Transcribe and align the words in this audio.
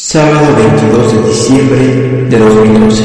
Sábado 0.00 0.54
22 0.54 1.12
de 1.12 1.28
diciembre 1.28 1.78
de 2.30 2.38
2012. 2.38 3.02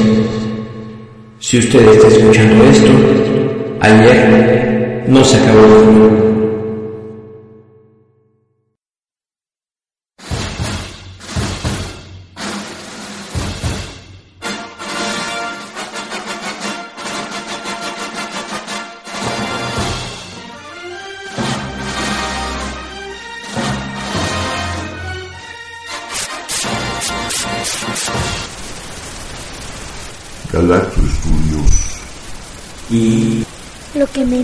Si 1.39 1.57
usted 1.57 1.88
está 1.89 2.07
escuchando 2.07 2.63
esto, 2.65 2.91
ayer 3.81 5.03
no 5.07 5.25
se 5.25 5.37
acabó 5.37 5.65
el 5.65 5.85
mundo. 5.85 6.32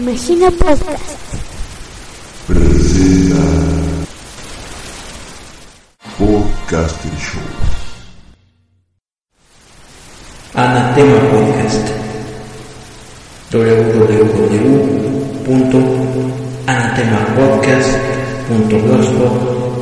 Imagina 0.10 0.50
podcast. 0.58 1.14
presenta 2.50 3.46
Podcaster 6.18 7.14
Show. 7.22 7.46
Anatema 10.58 11.20
Podcast. 11.30 11.86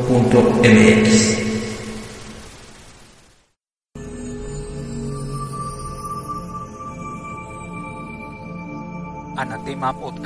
www.anatemapodcast.blogspot.mx 0.08 1.38
Anatema 9.38 9.94
Podcast. 9.94 10.17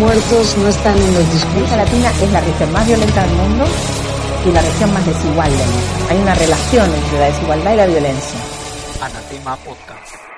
Muertos 0.00 0.56
no 0.56 0.68
están 0.68 0.96
en 0.96 1.14
los 1.14 1.32
discursos. 1.32 1.72
América 1.72 1.76
Latina 1.76 2.10
es 2.22 2.32
la 2.32 2.40
región 2.40 2.72
más 2.72 2.86
violenta 2.86 3.22
del 3.22 3.32
mundo 3.36 3.64
y 4.46 4.52
la 4.52 4.62
región 4.62 4.92
más 4.94 5.06
desigual 5.06 5.50
del 5.50 5.68
mundo. 5.68 6.06
Hay 6.08 6.18
una 6.18 6.34
relación 6.34 6.94
entre 6.94 7.18
la 7.18 7.26
desigualdad 7.26 7.72
y 7.72 7.76
la 7.76 7.86
violencia. 7.86 8.40
Anatema 9.02 9.56
Podcast. 9.56 10.29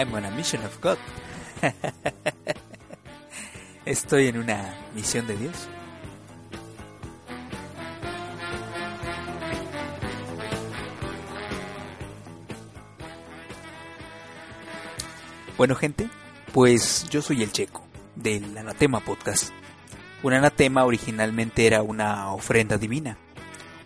I'm 0.00 0.14
on 0.14 0.24
a 0.24 0.30
mission 0.30 0.64
of 0.64 0.80
God. 0.80 0.96
Estoy 3.84 4.28
en 4.28 4.38
una 4.38 4.74
misión 4.94 5.26
de 5.26 5.36
Dios. 5.36 5.68
Bueno 15.58 15.74
gente, 15.74 16.08
pues 16.54 17.06
yo 17.10 17.20
soy 17.20 17.42
el 17.42 17.52
Checo, 17.52 17.84
del 18.16 18.56
Anatema 18.56 19.00
Podcast. 19.00 19.50
Un 20.22 20.32
anatema 20.32 20.86
originalmente 20.86 21.66
era 21.66 21.82
una 21.82 22.32
ofrenda 22.32 22.78
divina, 22.78 23.18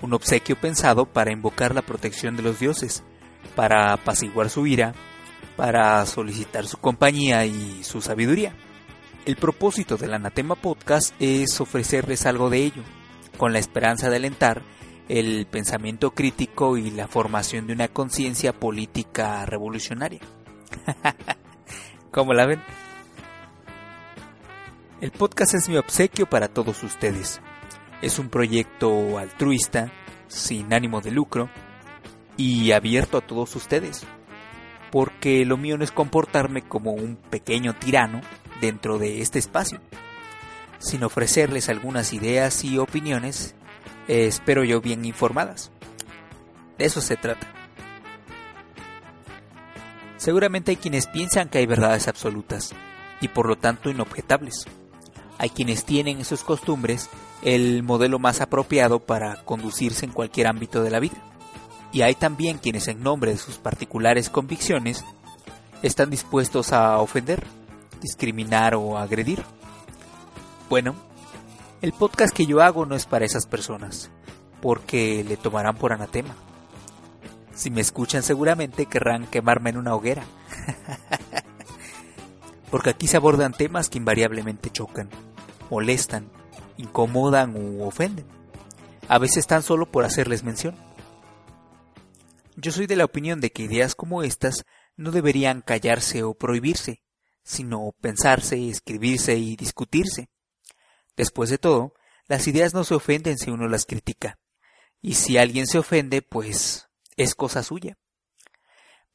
un 0.01 0.13
obsequio 0.13 0.55
pensado 0.55 1.07
para 1.07 1.33
invocar 1.33 1.75
la 1.75 1.83
protección 1.83 2.37
de 2.37 2.45
los 2.45 2.61
dioses, 2.61 3.03
para 3.57 3.93
apaciguar 3.93 4.49
su 4.49 4.69
ira, 4.69 4.95
para 5.57 6.05
solicitar 6.07 6.67
su 6.67 6.79
compañía 6.79 7.47
y 7.47 7.85
su 7.85 8.01
sabiduría. 8.01 8.55
El 9.25 9.37
propósito 9.37 9.97
del 9.97 10.15
Anatema 10.15 10.55
Podcast 10.55 11.15
es 11.19 11.61
ofrecerles 11.61 12.27
algo 12.27 12.51
de 12.51 12.65
ello, 12.65 12.83
con 13.37 13.53
la 13.53 13.59
esperanza 13.59 14.11
de 14.11 14.17
alentar 14.17 14.63
el 15.09 15.47
pensamiento 15.47 16.13
crítico 16.13 16.77
y 16.77 16.91
la 16.91 17.09
formación 17.09 17.67
de 17.67 17.73
una 17.73 17.89
conciencia 17.89 18.53
política 18.53 19.45
revolucionaria. 19.47 20.21
¿Cómo 22.11 22.33
la 22.33 22.47
ven? 22.47 22.63
El 25.01 25.11
podcast 25.11 25.55
es 25.55 25.69
mi 25.69 25.77
obsequio 25.77 26.27
para 26.27 26.49
todos 26.49 26.83
ustedes. 26.83 27.41
Es 28.03 28.19
un 28.19 28.29
proyecto 28.29 29.19
altruista, 29.19 29.93
sin 30.29 30.73
ánimo 30.73 31.01
de 31.01 31.11
lucro 31.11 31.49
y 32.37 32.73
abierto 32.73 33.19
a 33.19 33.21
todos 33.21 33.55
ustedes 33.57 34.07
porque 34.95 35.45
lo 35.45 35.57
mío 35.57 35.77
no 35.77 35.83
es 35.83 35.91
comportarme 35.91 36.63
como 36.63 36.93
un 36.93 37.17
pequeño 37.17 37.75
tirano 37.75 38.21
dentro 38.61 38.97
de 38.97 39.23
este 39.23 39.41
espacio, 39.41 39.81
sino 40.79 41.09
ofrecerles 41.09 41.69
algunas 41.69 42.13
ideas 42.13 42.63
y 42.63 42.79
opiniones, 42.79 43.57
eh, 44.07 44.27
espero 44.29 44.63
yo 44.63 44.81
bien 44.81 45.05
informadas. 45.05 45.73
De 46.79 46.85
eso 46.85 47.01
se 47.01 47.17
trata. 47.17 47.45
Seguramente 50.17 50.71
hay 50.71 50.77
quienes 50.77 51.09
piensan 51.09 51.49
que 51.49 51.59
hay 51.59 51.67
verdades 51.67 52.07
absolutas 52.07 52.73
y 53.21 53.27
por 53.27 53.49
lo 53.49 53.57
tanto 53.57 53.91
inobjetables. 53.91 54.65
Hay 55.39 55.51
quienes 55.51 55.85
tienen 55.85 56.19
en 56.19 56.25
sus 56.25 56.45
costumbres 56.45 57.11
el 57.43 57.83
modelo 57.83 58.21
más 58.21 58.41
apropiado 58.41 59.01
para 59.01 59.43
conducirse 59.45 60.07
en 60.07 60.13
cualquier 60.13 60.47
ámbito 60.47 60.85
de 60.85 60.91
la 60.93 61.01
vida 61.01 61.34
y 61.95 62.03
hay 62.03 62.17
también 62.17 62.59
quienes 62.59 62.89
en 62.89 63.05
nombre 63.05 63.31
de 63.31 63.39
sus 63.39 63.59
particulares 63.59 64.29
convicciones 64.29 65.05
están 65.81 66.11
dispuestos 66.11 66.73
a 66.73 66.99
ofender, 66.99 67.45
discriminar 68.03 68.75
o 68.75 68.99
agredir. 68.99 69.45
Bueno, 70.69 70.97
el 71.83 71.93
podcast 71.93 72.35
que 72.35 72.47
yo 72.47 72.63
hago 72.63 72.85
no 72.85 72.97
es 72.97 73.07
para 73.07 73.25
esas 73.25 73.47
personas, 73.47 74.11
porque 74.61 75.23
le 75.23 75.37
tomarán 75.37 75.77
por 75.77 75.93
anatema. 75.93 76.35
Si 77.55 77.71
me 77.71 77.81
escuchan 77.81 78.25
seguramente 78.25 78.87
querrán 78.87 79.29
quemarme 79.29 79.71
en 79.71 79.77
una 79.77 79.95
hoguera. 79.95 80.25
porque 82.73 82.91
aquí 82.91 83.07
se 83.07 83.19
abordan 83.19 83.53
temas 83.53 83.89
que 83.89 83.99
invariablemente 83.99 84.71
chocan, 84.71 85.11
molestan, 85.71 86.29
incomodan 86.77 87.55
u 87.57 87.85
ofenden. 87.85 88.27
A 89.07 89.19
veces 89.19 89.47
tan 89.47 89.63
solo 89.63 89.87
por 89.87 90.05
hacerles 90.05 90.43
mención. 90.43 90.75
Yo 92.57 92.71
soy 92.71 92.87
de 92.87 92.97
la 92.97 93.05
opinión 93.05 93.41
de 93.41 93.51
que 93.51 93.65
ideas 93.65 93.95
como 93.95 94.23
estas 94.23 94.65
no 94.97 95.11
deberían 95.11 95.61
callarse 95.61 96.23
o 96.23 96.35
prohibirse, 96.35 97.03
sino 97.43 97.93
pensarse, 98.01 98.69
escribirse 98.69 99.37
y 99.37 99.57
discutirse. 99.57 100.31
Después 101.17 101.51
de 101.51 101.59
todo, 101.59 101.95
las 102.27 102.47
ideas 102.47 102.73
no 102.73 102.85
se 102.85 102.95
ofenden 102.95 103.39
si 103.39 103.51
uno 103.51 103.67
las 103.67 103.87
critica. 103.87 104.39
Y 105.03 105.15
si 105.15 105.37
alguien 105.37 105.67
se 105.67 105.79
ofende, 105.79 106.23
pues 106.23 106.89
es 107.17 107.35
cosa 107.35 107.63
suya. 107.63 107.99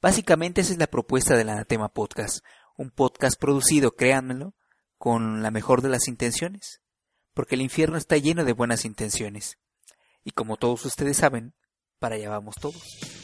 Básicamente 0.02 0.62
esa 0.62 0.74
es 0.74 0.80
la 0.80 0.88
propuesta 0.88 1.36
del 1.36 1.50
Anatema 1.50 1.90
Podcast, 1.90 2.40
un 2.78 2.92
podcast 2.92 3.40
producido, 3.40 3.96
créanmelo, 3.96 4.54
con 4.98 5.42
la 5.42 5.52
mejor 5.52 5.82
de 5.82 5.90
las 5.90 6.08
intenciones, 6.08 6.82
porque 7.34 7.56
el 7.56 7.62
infierno 7.62 7.98
está 7.98 8.18
lleno 8.18 8.44
de 8.44 8.54
buenas 8.54 8.86
intenciones. 8.86 9.58
Y 10.24 10.32
como 10.32 10.58
todos 10.58 10.86
ustedes 10.86 11.18
saben, 11.18 11.54
para 12.00 12.16
allá 12.16 12.30
vamos 12.30 12.56
todos. 12.60 13.19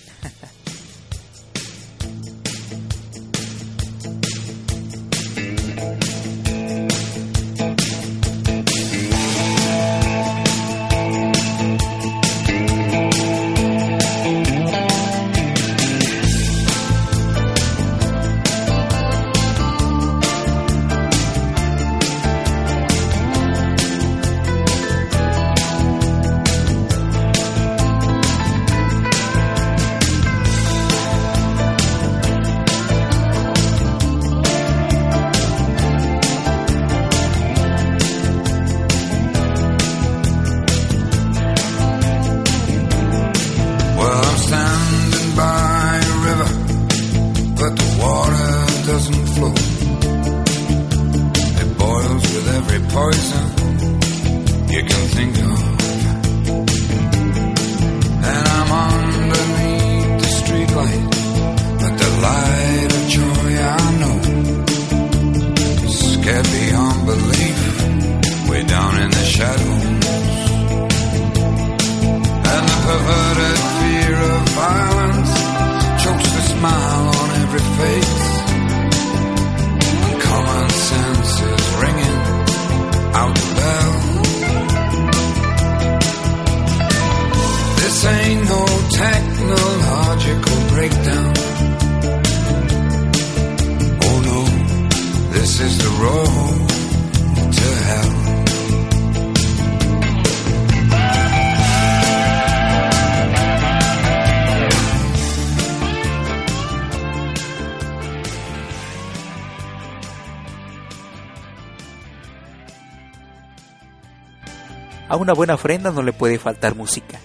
A 115.15 115.17
una 115.17 115.31
buena 115.31 115.53
ofrenda 115.53 115.91
no 115.91 116.01
le 116.01 116.11
puede 116.11 116.37
faltar 116.37 116.75
música. 116.75 117.21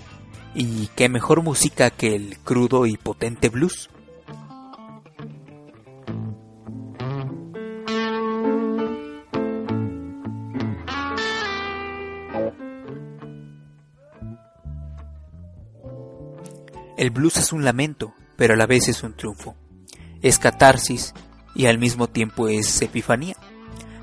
Y 0.55 0.87
qué 0.95 1.09
mejor 1.09 1.43
música 1.43 1.91
que 1.91 2.15
el 2.15 2.39
crudo 2.39 2.87
y 2.87 2.97
potente 2.97 3.49
blues. 3.49 3.91
El 16.97 17.11
blues 17.11 17.39
es 17.39 17.53
un 17.53 17.65
lamento, 17.65 18.15
pero 18.37 18.55
a 18.55 18.57
la 18.57 18.67
vez 18.67 18.87
es 18.87 19.03
un 19.03 19.17
triunfo. 19.17 19.57
Es 20.23 20.39
catarsis 20.39 21.13
y 21.57 21.67
al 21.67 21.79
mismo 21.79 22.07
tiempo 22.07 22.47
es 22.47 22.83
epifanía, 22.83 23.35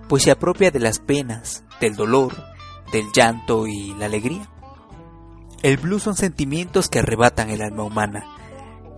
pues 0.10 0.24
se 0.24 0.32
apropia 0.32 0.72
de 0.72 0.82
las 0.82 1.00
penas, 1.00 1.64
del 1.80 1.96
dolor, 1.96 2.57
del 2.92 3.12
llanto 3.14 3.68
y 3.68 3.94
la 3.96 4.06
alegría. 4.06 4.50
El 5.64 5.78
blues 5.78 6.04
son 6.04 6.16
sentimientos 6.16 6.90
que 6.90 7.00
arrebatan 7.00 7.50
el 7.50 7.62
alma 7.62 7.84
humana, 7.84 8.26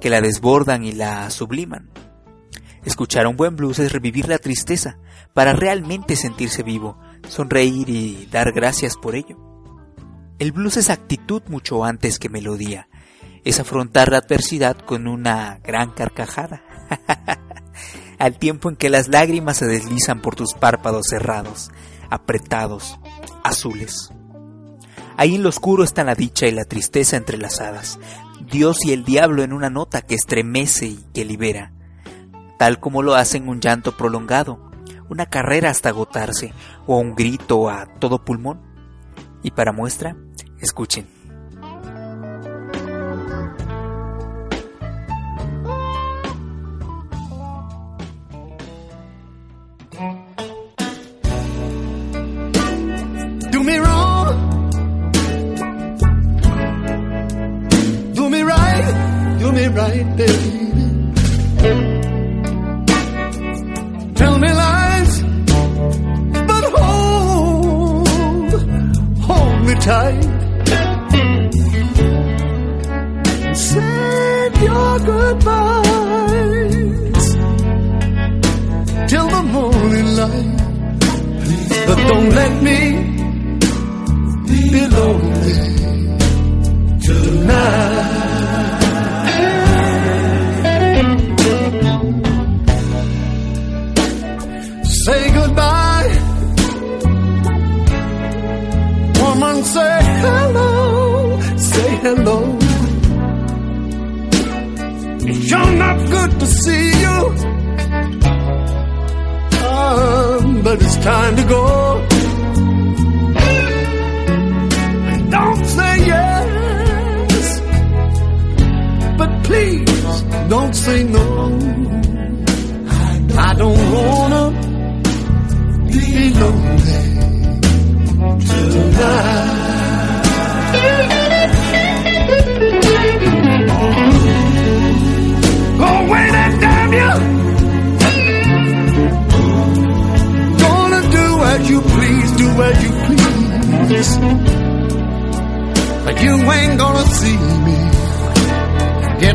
que 0.01 0.09
la 0.09 0.21
desbordan 0.21 0.83
y 0.83 0.91
la 0.91 1.29
subliman. 1.29 1.89
Escuchar 2.85 3.27
un 3.27 3.37
buen 3.37 3.55
blues 3.55 3.79
es 3.79 3.91
revivir 3.91 4.27
la 4.27 4.39
tristeza 4.39 4.97
para 5.33 5.53
realmente 5.53 6.15
sentirse 6.15 6.63
vivo, 6.63 6.97
sonreír 7.27 7.89
y 7.89 8.27
dar 8.31 8.51
gracias 8.51 8.95
por 8.97 9.15
ello. 9.15 9.37
El 10.39 10.51
blues 10.51 10.77
es 10.77 10.89
actitud 10.89 11.43
mucho 11.47 11.83
antes 11.83 12.19
que 12.19 12.29
melodía, 12.29 12.87
es 13.43 13.59
afrontar 13.59 14.11
la 14.11 14.19
adversidad 14.19 14.77
con 14.77 15.07
una 15.07 15.59
gran 15.63 15.91
carcajada, 15.91 16.63
al 18.19 18.37
tiempo 18.37 18.69
en 18.69 18.75
que 18.75 18.89
las 18.89 19.07
lágrimas 19.07 19.57
se 19.57 19.65
deslizan 19.65 20.21
por 20.21 20.35
tus 20.35 20.53
párpados 20.53 21.07
cerrados, 21.09 21.71
apretados, 22.09 22.99
azules. 23.43 24.11
Ahí 25.17 25.35
en 25.35 25.43
lo 25.43 25.49
oscuro 25.49 25.83
están 25.83 26.05
la 26.05 26.15
dicha 26.15 26.47
y 26.47 26.51
la 26.51 26.65
tristeza 26.65 27.17
entrelazadas, 27.17 27.99
Dios 28.49 28.77
y 28.85 28.93
el 28.93 29.03
diablo 29.03 29.43
en 29.43 29.53
una 29.53 29.69
nota 29.69 30.01
que 30.01 30.15
estremece 30.15 30.87
y 30.87 31.05
que 31.13 31.25
libera, 31.25 31.73
tal 32.57 32.79
como 32.79 33.03
lo 33.03 33.15
hacen 33.15 33.49
un 33.49 33.59
llanto 33.59 33.97
prolongado, 33.97 34.71
una 35.09 35.25
carrera 35.25 35.69
hasta 35.69 35.89
agotarse 35.89 36.53
o 36.87 36.97
un 36.97 37.15
grito 37.15 37.69
a 37.69 37.85
todo 37.99 38.23
pulmón. 38.23 38.61
Y 39.43 39.51
para 39.51 39.71
muestra, 39.71 40.15
escuchen. 40.59 41.18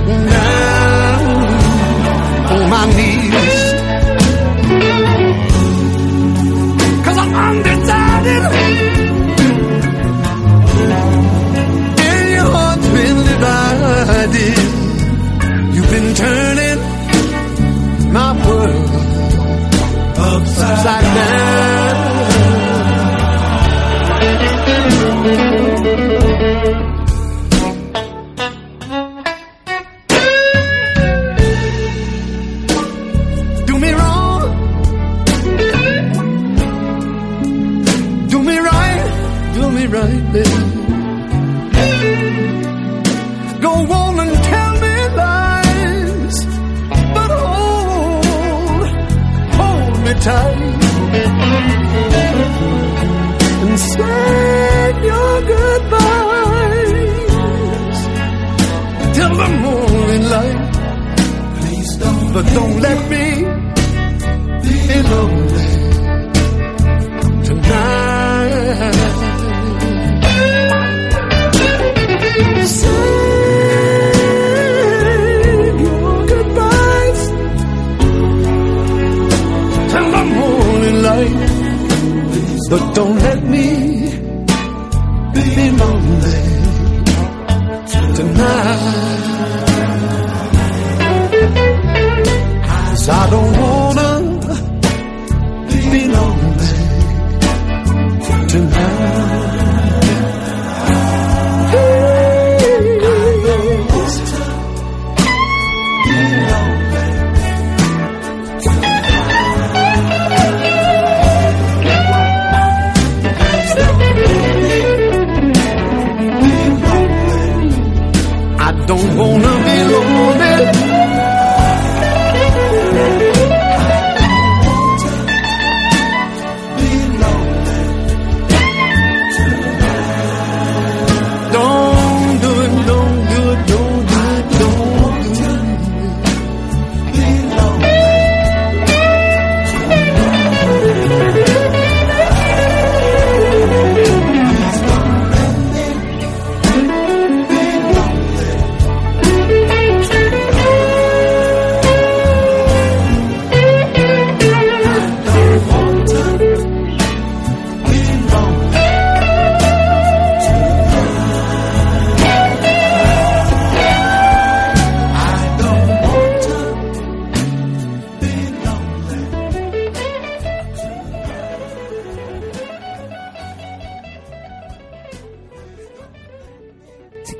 Now 0.07 0.44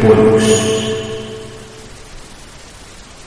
pueblos. 0.00 0.42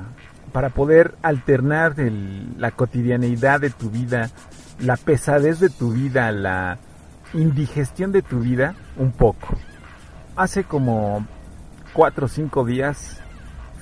para 0.49 0.69
poder 0.69 1.15
alternar 1.21 1.99
el, 1.99 2.59
la 2.59 2.71
cotidianeidad 2.71 3.59
de 3.59 3.69
tu 3.69 3.89
vida, 3.89 4.29
la 4.79 4.97
pesadez 4.97 5.59
de 5.59 5.69
tu 5.69 5.91
vida, 5.91 6.31
la 6.31 6.77
indigestión 7.33 8.11
de 8.11 8.21
tu 8.21 8.39
vida 8.39 8.75
un 8.97 9.11
poco. 9.11 9.47
Hace 10.35 10.63
como 10.63 11.25
4 11.93 12.25
o 12.25 12.29
5 12.29 12.65
días 12.65 13.19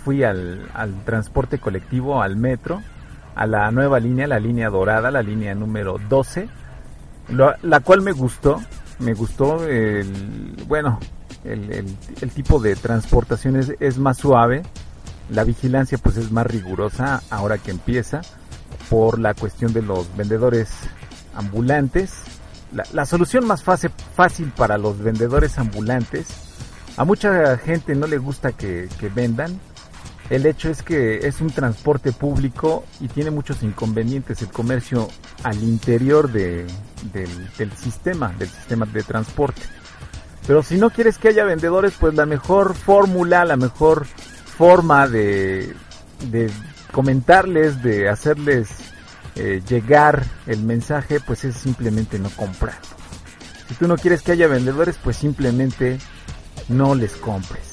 fui 0.03 0.23
al, 0.23 0.67
transporte 1.05 1.59
colectivo, 1.59 2.21
al 2.21 2.35
metro, 2.37 2.81
a 3.35 3.45
la 3.45 3.69
nueva 3.71 3.99
línea, 3.99 4.27
la 4.27 4.39
línea 4.39 4.69
dorada, 4.69 5.11
la 5.11 5.21
línea 5.21 5.53
número 5.53 5.97
12, 6.09 6.47
la 7.29 7.79
cual 7.81 8.01
me 8.01 8.13
gustó, 8.13 8.61
me 8.99 9.13
gustó, 9.13 9.67
el, 9.67 10.55
bueno, 10.67 10.99
el, 11.43 11.95
tipo 12.33 12.59
de 12.59 12.75
transportación 12.75 13.57
es 13.79 13.97
más 13.99 14.17
suave, 14.17 14.63
la 15.29 15.43
vigilancia 15.43 15.97
pues 15.97 16.17
es 16.17 16.31
más 16.31 16.45
rigurosa 16.45 17.21
ahora 17.29 17.57
que 17.57 17.71
empieza 17.71 18.21
por 18.89 19.19
la 19.19 19.33
cuestión 19.33 19.73
de 19.73 19.81
los 19.81 20.15
vendedores 20.15 20.69
ambulantes. 21.35 22.13
La, 22.93 23.05
solución 23.05 23.45
más 23.47 23.63
fácil, 23.63 24.51
para 24.55 24.77
los 24.77 24.99
vendedores 24.99 25.57
ambulantes, 25.57 26.27
a 26.97 27.05
mucha 27.05 27.57
gente 27.57 27.95
no 27.95 28.07
le 28.07 28.17
gusta 28.17 28.51
que, 28.51 28.89
vendan, 29.15 29.57
el 30.29 30.45
hecho 30.45 30.69
es 30.69 30.83
que 30.83 31.25
es 31.27 31.39
un 31.39 31.49
transporte 31.49 32.11
público 32.11 32.83
y 32.99 33.07
tiene 33.07 33.31
muchos 33.31 33.63
inconvenientes 33.63 34.41
el 34.41 34.49
comercio 34.49 35.07
al 35.43 35.63
interior 35.63 36.29
de, 36.29 36.65
del, 37.13 37.71
sistema, 37.71 38.33
del 38.37 38.49
sistema 38.49 38.85
de 38.85 39.03
transporte. 39.03 39.61
Pero 40.45 40.61
si 40.63 40.77
no 40.77 40.89
quieres 40.89 41.17
que 41.17 41.29
haya 41.29 41.45
vendedores, 41.45 41.93
pues 41.97 42.15
la 42.15 42.25
mejor 42.25 42.75
fórmula, 42.75 43.45
la 43.45 43.55
mejor 43.55 44.07
forma 44.57 45.07
de, 45.07 45.73
de 46.31 46.49
comentarles, 46.91 47.83
de 47.83 48.09
hacerles 48.09 48.69
eh, 49.35 49.61
llegar 49.67 50.25
el 50.47 50.63
mensaje, 50.63 51.19
pues 51.19 51.45
es 51.45 51.55
simplemente 51.55 52.19
no 52.19 52.29
comprar. 52.31 52.79
Si 53.67 53.75
tú 53.75 53.87
no 53.87 53.97
quieres 53.97 54.21
que 54.21 54.31
haya 54.31 54.47
vendedores, 54.47 54.97
pues 55.03 55.17
simplemente 55.17 55.99
no 56.69 56.95
les 56.95 57.13
compres. 57.13 57.71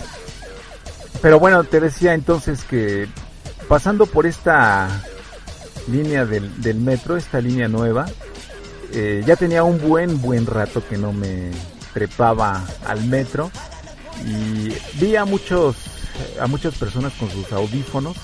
Pero 1.23 1.39
bueno, 1.39 1.65
te 1.65 1.81
decía 1.81 2.15
entonces 2.15 2.65
que 2.65 3.09
pasando 3.69 4.07
por 4.07 4.27
esta 4.27 4.89
línea 5.89 6.27
del, 6.27 6.61
del 6.61 6.79
metro, 6.79 7.17
esta 7.17 7.41
línea 7.41 7.69
nueva, 7.69 8.07
eh, 8.93 9.23
ya 9.27 9.37
tenía 9.37 9.65
un 9.65 9.81
buen, 9.81 10.21
buen 10.21 10.47
rato 10.47 10.87
que 10.87 10.99
no 10.99 11.13
me 11.13 11.51
trepaba 11.93 12.65
al 12.87 13.05
metro 13.05 13.51
y 14.27 14.73
vi 15.01 15.17
a 15.17 15.25
muchos, 15.25 15.77
a 16.41 16.47
muchas 16.47 16.75
personas 16.77 17.13
con 17.15 17.31
sus 17.31 17.53
audífonos, 17.53 18.17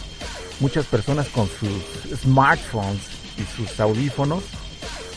muchas 0.61 0.87
personas 0.87 1.29
con 1.29 1.49
sus 1.49 2.21
smartphones 2.21 3.03
y 3.39 3.57
sus 3.57 3.79
audífonos, 3.81 4.43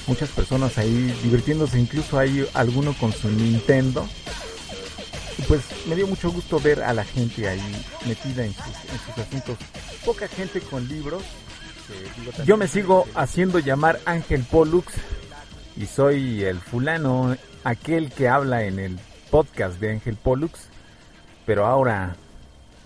muchas 0.08 0.30
personas 0.30 0.78
ahí 0.78 1.16
divirtiéndose, 1.24 1.80
incluso 1.80 2.20
hay 2.20 2.48
alguno 2.54 2.94
con 2.94 3.12
su 3.14 3.30
Nintendo 3.30 4.08
pues 5.48 5.62
me 5.88 5.96
dio 5.96 6.08
mucho 6.08 6.32
gusto 6.32 6.60
ver 6.60 6.84
a 6.84 6.94
la 6.94 7.04
gente 7.04 7.48
ahí 7.48 7.86
metida 8.08 8.46
en 8.46 8.54
sus, 8.54 9.18
asuntos. 9.18 9.58
Poca 10.06 10.28
gente 10.28 10.62
con 10.62 10.88
libros. 10.88 11.24
Yo 12.46 12.58
me 12.58 12.68
sigo 12.68 13.06
haciendo 13.16 13.60
llamar 13.60 14.00
Ángel 14.06 14.44
Pollux 14.44 14.94
y 15.76 15.86
soy 15.86 16.44
el 16.44 16.60
fulano, 16.60 17.36
aquel 17.64 18.12
que 18.12 18.28
habla 18.30 18.64
en 18.64 18.80
el 18.80 19.00
podcast 19.30 19.80
de 19.80 19.92
Ángel 19.92 20.16
Pollux, 20.16 20.68
pero 21.46 21.66
ahora 21.66 22.16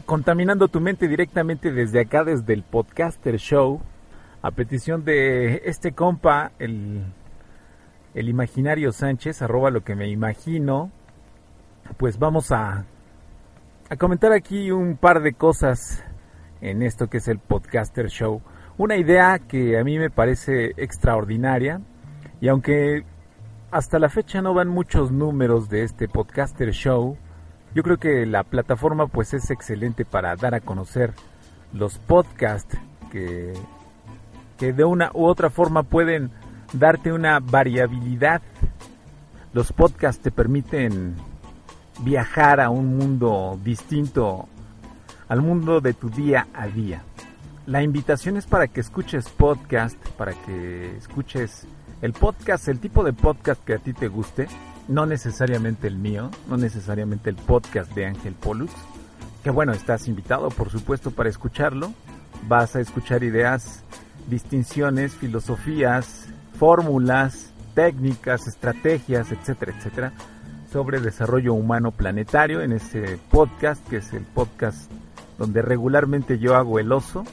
contaminando 0.08 0.70
tu 0.70 0.80
mente 0.80 1.10
directamente 1.10 1.70
desde 1.72 2.00
acá, 2.00 2.24
desde 2.24 2.54
el 2.54 2.64
podcaster 2.64 3.36
show, 3.38 3.82
a 4.42 4.52
petición 4.52 5.04
de 5.04 5.64
este 5.66 5.92
compa, 5.92 6.54
el, 6.60 7.04
el 8.16 8.30
imaginario 8.30 8.94
Sánchez, 8.94 9.42
arroba 9.42 9.70
lo 9.70 9.84
que 9.84 9.96
me 9.96 10.08
imagino, 10.08 10.92
pues 11.98 12.18
vamos 12.20 12.54
a, 12.54 12.86
a 13.90 13.96
comentar 13.98 14.32
aquí 14.32 14.72
un 14.72 14.96
par 14.96 15.22
de 15.22 15.34
cosas 15.34 16.06
en 16.62 16.84
esto 16.84 17.08
que 17.08 17.18
es 17.18 17.28
el 17.28 17.40
podcaster 17.40 18.08
show. 18.08 18.42
Una 18.78 18.96
idea 18.96 19.40
que 19.40 19.78
a 19.78 19.84
mí 19.84 20.00
me 20.00 20.10
parece 20.10 20.72
extraordinaria 20.78 21.82
y 22.40 22.48
aunque 22.48 23.04
hasta 23.72 24.00
la 24.00 24.08
fecha 24.08 24.42
no 24.42 24.54
van 24.54 24.70
muchos 24.70 25.12
números 25.12 25.68
de 25.68 25.84
este 25.84 26.08
podcaster 26.08 26.72
show, 26.72 27.18
yo 27.78 27.84
creo 27.84 27.98
que 28.00 28.26
la 28.26 28.44
plataforma 28.44 29.06
pues 29.06 29.36
es 29.36 29.52
excelente 29.52 30.04
para 30.04 30.36
dar 30.36 30.56
a 30.56 30.62
conocer 30.62 31.14
los 31.74 32.00
podcasts 32.00 32.76
que, 33.12 33.54
que 34.58 34.74
de 34.74 34.84
una 34.84 35.12
u 35.14 35.28
otra 35.28 35.52
forma 35.52 35.84
pueden 35.84 36.32
darte 36.74 37.14
una 37.14 37.40
variabilidad. 37.40 38.42
Los 39.54 39.72
podcasts 39.74 40.24
te 40.24 40.32
permiten 40.32 41.18
viajar 42.00 42.62
a 42.62 42.72
un 42.72 42.98
mundo 42.98 43.60
distinto 43.64 44.50
al 45.28 45.44
mundo 45.44 45.80
de 45.80 45.94
tu 45.94 46.10
día 46.10 46.48
a 46.56 46.66
día. 46.66 47.04
La 47.68 47.84
invitación 47.84 48.38
es 48.38 48.48
para 48.48 48.68
que 48.68 48.80
escuches 48.80 49.30
podcast, 49.30 50.04
para 50.18 50.34
que 50.34 50.98
escuches 50.98 51.68
el 52.02 52.14
podcast, 52.14 52.68
el 52.68 52.80
tipo 52.80 53.04
de 53.04 53.14
podcast 53.14 53.64
que 53.64 53.74
a 53.74 53.80
ti 53.80 53.94
te 53.94 54.08
guste, 54.08 54.48
no 54.88 55.06
necesariamente 55.06 55.88
el 55.88 55.98
mío, 55.98 56.30
no 56.48 56.58
necesariamente 56.58 57.30
el 57.30 57.36
podcast 57.36 57.94
de 57.94 58.06
Ángel 58.06 58.34
Polus, 58.34 58.72
que 59.44 59.50
bueno, 59.50 59.74
estás 59.74 60.08
invitado 60.08 60.50
por 60.50 60.70
supuesto 60.70 61.12
para 61.12 61.30
escucharlo, 61.30 61.94
vas 62.48 62.76
a 62.76 62.82
escuchar 62.82 63.24
ideas, 63.24 63.84
distinciones, 64.28 65.14
filosofías, 65.14 66.28
fórmulas, 66.58 67.52
técnicas, 67.74 68.48
estrategias, 68.48 69.32
etcétera, 69.32 69.74
etcétera 69.78 70.14
sobre 70.72 71.00
desarrollo 71.00 71.54
humano 71.54 71.92
planetario 71.92 72.62
en 72.62 72.74
este 72.74 73.18
podcast, 73.32 73.86
que 73.88 73.98
es 73.98 74.14
el 74.14 74.24
podcast 74.24 74.92
donde 75.38 75.62
regularmente 75.62 76.40
yo 76.40 76.56
hago 76.56 76.80
el 76.80 76.92
oso. 76.92 77.24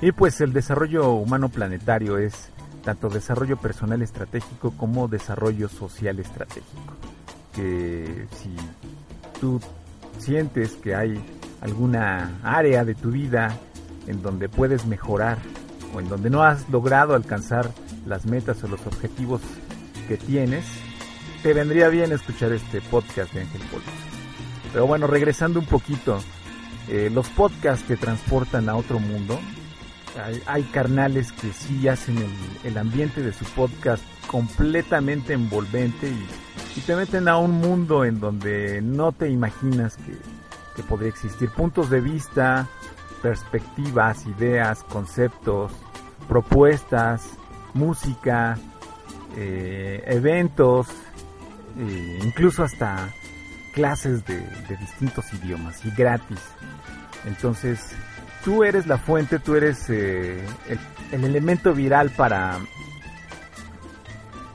Y 0.00 0.12
pues 0.12 0.40
el 0.40 0.52
desarrollo 0.52 1.10
humano 1.12 1.48
planetario 1.48 2.18
es 2.18 2.50
tanto 2.82 3.08
desarrollo 3.08 3.56
personal 3.56 4.02
estratégico 4.02 4.72
como 4.76 5.08
desarrollo 5.08 5.68
social 5.68 6.18
estratégico. 6.18 6.94
Que 7.54 8.26
si 8.36 8.54
tú 9.40 9.60
sientes 10.18 10.72
que 10.74 10.94
hay 10.94 11.22
alguna 11.60 12.38
área 12.42 12.84
de 12.84 12.94
tu 12.94 13.10
vida 13.10 13.56
en 14.06 14.22
donde 14.22 14.48
puedes 14.48 14.86
mejorar 14.86 15.38
o 15.94 16.00
en 16.00 16.08
donde 16.08 16.30
no 16.30 16.42
has 16.42 16.68
logrado 16.70 17.14
alcanzar 17.14 17.70
las 18.06 18.26
metas 18.26 18.62
o 18.64 18.68
los 18.68 18.84
objetivos 18.86 19.40
que 20.08 20.16
tienes, 20.16 20.64
te 21.42 21.52
vendría 21.52 21.88
bien 21.88 22.12
escuchar 22.12 22.52
este 22.52 22.80
podcast 22.80 23.32
de 23.32 23.42
Ángel 23.42 23.60
Polo. 23.70 23.84
Pero 24.72 24.86
bueno, 24.86 25.06
regresando 25.06 25.60
un 25.60 25.66
poquito, 25.66 26.18
eh, 26.88 27.10
los 27.12 27.28
podcasts 27.28 27.86
que 27.86 27.96
transportan 27.96 28.68
a 28.68 28.76
otro 28.76 28.98
mundo, 28.98 29.38
hay, 30.46 30.62
carnales 30.64 31.32
que 31.32 31.52
sí 31.52 31.88
hacen 31.88 32.16
el, 32.64 32.78
ambiente 32.78 33.22
de 33.22 33.32
su 33.32 33.44
podcast 33.46 34.02
completamente 34.26 35.32
envolvente 35.32 36.08
y, 36.08 36.80
te 36.86 36.96
meten 36.96 37.28
a 37.28 37.36
un 37.36 37.52
mundo 37.52 38.04
en 38.04 38.18
donde 38.18 38.80
no 38.80 39.12
te 39.12 39.28
imaginas 39.28 39.96
que, 39.96 40.16
que 40.74 40.82
podría 40.82 41.10
existir. 41.10 41.50
Puntos 41.50 41.90
de 41.90 42.00
vista, 42.00 42.66
perspectivas, 43.20 44.26
ideas, 44.26 44.82
conceptos, 44.84 45.72
propuestas, 46.28 47.22
música, 47.74 48.58
eh, 49.36 50.02
eventos, 50.06 50.88
eh, 51.78 52.20
incluso 52.22 52.64
hasta 52.64 53.08
clases 53.72 54.24
de, 54.26 54.46
distintos 54.78 55.32
idiomas 55.32 55.84
y 55.84 55.90
gratis. 55.90 56.40
Entonces, 57.24 57.80
tú 58.44 58.64
eres 58.64 58.86
la 58.86 58.98
fuente, 58.98 59.38
tú 59.38 59.54
eres 59.54 59.88
eh, 59.90 60.44
el, 61.12 61.24
elemento 61.24 61.72
viral 61.74 62.10
para 62.10 62.58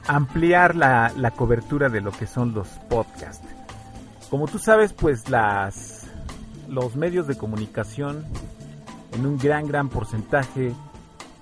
ampliar 0.07 0.75
la, 0.75 1.11
la, 1.15 1.31
cobertura 1.31 1.89
de 1.89 2.01
lo 2.01 2.11
que 2.11 2.27
son 2.27 2.53
los 2.53 2.67
podcasts. 2.89 3.47
Como 4.29 4.47
tú 4.47 4.59
sabes, 4.59 4.93
pues 4.93 5.29
las 5.29 6.07
los 6.67 6.95
medios 6.95 7.27
de 7.27 7.37
comunicación 7.37 8.25
en 9.13 9.25
un 9.25 9.37
gran 9.37 9.67
gran 9.67 9.87
porcentaje 9.87 10.73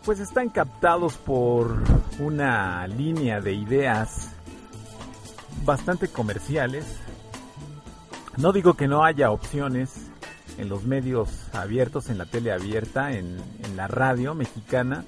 pues 0.04 0.20
están 0.20 0.50
captados 0.50 1.18
por 1.18 1.82
una 2.20 2.88
línea 2.88 3.42
de 3.42 3.54
ideas 3.54 4.30
bastante 5.64 6.08
comerciales. 6.08 6.86
No 8.38 8.54
digo 8.54 8.76
que 8.76 8.88
no 8.88 9.04
haya 9.04 9.32
opciones 9.32 10.12
en 10.58 10.70
los 10.70 10.84
medios 10.84 11.30
abiertos, 11.54 12.10
en 12.10 12.18
la 12.18 12.26
tele 12.26 12.52
abierta, 12.52 13.14
en, 13.14 13.38
la 13.76 13.88
radio 13.88 14.34
mexicana, 14.36 15.04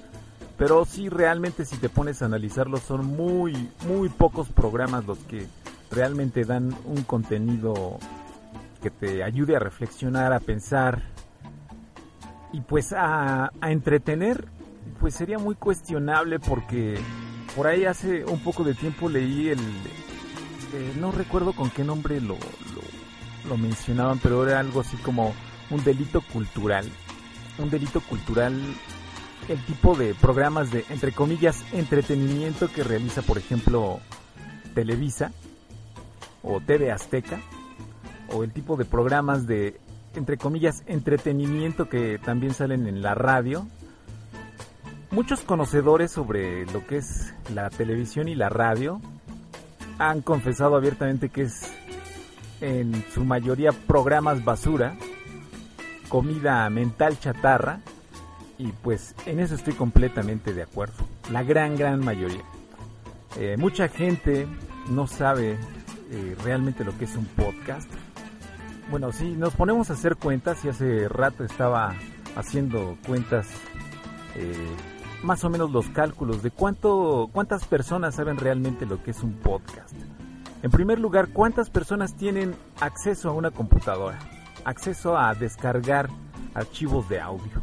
pero 0.58 0.84
sí 0.84 1.08
realmente 1.08 1.64
si 1.64 1.78
te 1.78 1.88
pones 1.88 2.20
a 2.20 2.26
analizarlo 2.26 2.76
son 2.76 3.06
muy, 3.06 3.70
muy 3.86 4.10
pocos 4.10 4.48
programas 4.48 5.06
los 5.06 5.18
que 5.20 5.46
realmente 5.90 6.44
dan 6.44 6.76
un 6.84 7.02
contenido 7.04 7.98
que 8.82 8.90
te 8.90 9.22
ayude 9.22 9.56
a 9.56 9.58
reflexionar, 9.58 10.34
a 10.34 10.40
pensar 10.40 11.02
y 12.52 12.60
pues 12.60 12.92
a, 12.92 13.52
a 13.60 13.72
entretener, 13.72 14.48
pues 15.00 15.14
sería 15.14 15.38
muy 15.38 15.54
cuestionable 15.54 16.38
porque 16.38 16.98
por 17.56 17.66
ahí 17.66 17.86
hace 17.86 18.24
un 18.24 18.40
poco 18.40 18.64
de 18.64 18.74
tiempo 18.74 19.08
leí 19.08 19.48
el... 19.48 19.58
eh, 19.58 20.92
no 21.00 21.10
recuerdo 21.10 21.54
con 21.54 21.70
qué 21.70 21.84
nombre 21.84 22.20
lo, 22.20 22.36
lo 23.48 23.56
mencionaban, 23.56 24.18
pero 24.18 24.46
era 24.46 24.60
algo 24.60 24.80
así 24.80 24.96
como 24.98 25.34
un 25.70 25.82
delito 25.82 26.20
cultural. 26.20 26.86
Un 27.58 27.70
delito 27.70 28.00
cultural, 28.00 28.54
el 29.48 29.64
tipo 29.64 29.96
de 29.96 30.14
programas 30.14 30.70
de, 30.70 30.84
entre 30.90 31.12
comillas, 31.12 31.64
entretenimiento 31.72 32.70
que 32.70 32.84
realiza, 32.84 33.22
por 33.22 33.38
ejemplo, 33.38 34.00
Televisa 34.74 35.32
o 36.42 36.60
TV 36.60 36.92
Azteca, 36.92 37.40
o 38.32 38.44
el 38.44 38.52
tipo 38.52 38.76
de 38.76 38.84
programas 38.84 39.46
de, 39.46 39.80
entre 40.14 40.36
comillas, 40.36 40.82
entretenimiento 40.86 41.88
que 41.88 42.18
también 42.18 42.54
salen 42.54 42.86
en 42.86 43.02
la 43.02 43.14
radio. 43.14 43.66
Muchos 45.10 45.40
conocedores 45.40 46.12
sobre 46.12 46.66
lo 46.66 46.86
que 46.86 46.98
es 46.98 47.34
la 47.52 47.70
televisión 47.70 48.28
y 48.28 48.34
la 48.34 48.50
radio 48.50 49.00
han 49.98 50.20
confesado 50.20 50.76
abiertamente 50.76 51.30
que 51.30 51.42
es 51.42 51.72
en 52.60 53.04
su 53.12 53.24
mayoría 53.24 53.72
programas 53.72 54.44
basura, 54.44 54.96
comida 56.08 56.68
mental 56.70 57.18
chatarra, 57.18 57.80
y 58.58 58.72
pues 58.72 59.14
en 59.26 59.40
eso 59.40 59.54
estoy 59.54 59.74
completamente 59.74 60.52
de 60.52 60.62
acuerdo. 60.62 61.06
La 61.30 61.42
gran, 61.42 61.76
gran 61.76 62.04
mayoría. 62.04 62.42
Eh, 63.36 63.56
mucha 63.56 63.88
gente 63.88 64.46
no 64.90 65.06
sabe 65.06 65.56
eh, 66.10 66.36
realmente 66.42 66.84
lo 66.84 66.96
que 66.98 67.04
es 67.04 67.14
un 67.16 67.26
podcast. 67.26 67.88
Bueno, 68.90 69.12
si 69.12 69.32
nos 69.32 69.54
ponemos 69.54 69.90
a 69.90 69.92
hacer 69.92 70.16
cuentas, 70.16 70.64
y 70.64 70.68
hace 70.68 71.08
rato 71.08 71.44
estaba 71.44 71.94
haciendo 72.36 72.96
cuentas, 73.06 73.46
eh, 74.34 74.52
más 75.22 75.44
o 75.44 75.50
menos 75.50 75.70
los 75.70 75.88
cálculos 75.90 76.42
de 76.42 76.50
cuánto, 76.50 77.28
cuántas 77.32 77.64
personas 77.66 78.14
saben 78.14 78.38
realmente 78.38 78.86
lo 78.86 79.02
que 79.02 79.10
es 79.10 79.22
un 79.22 79.34
podcast. 79.34 79.94
En 80.60 80.72
primer 80.72 80.98
lugar, 80.98 81.28
¿cuántas 81.28 81.70
personas 81.70 82.14
tienen 82.14 82.52
acceso 82.80 83.28
a 83.28 83.32
una 83.32 83.52
computadora? 83.52 84.18
Acceso 84.64 85.16
a 85.16 85.32
descargar 85.34 86.08
archivos 86.52 87.08
de 87.08 87.20
audio. 87.20 87.62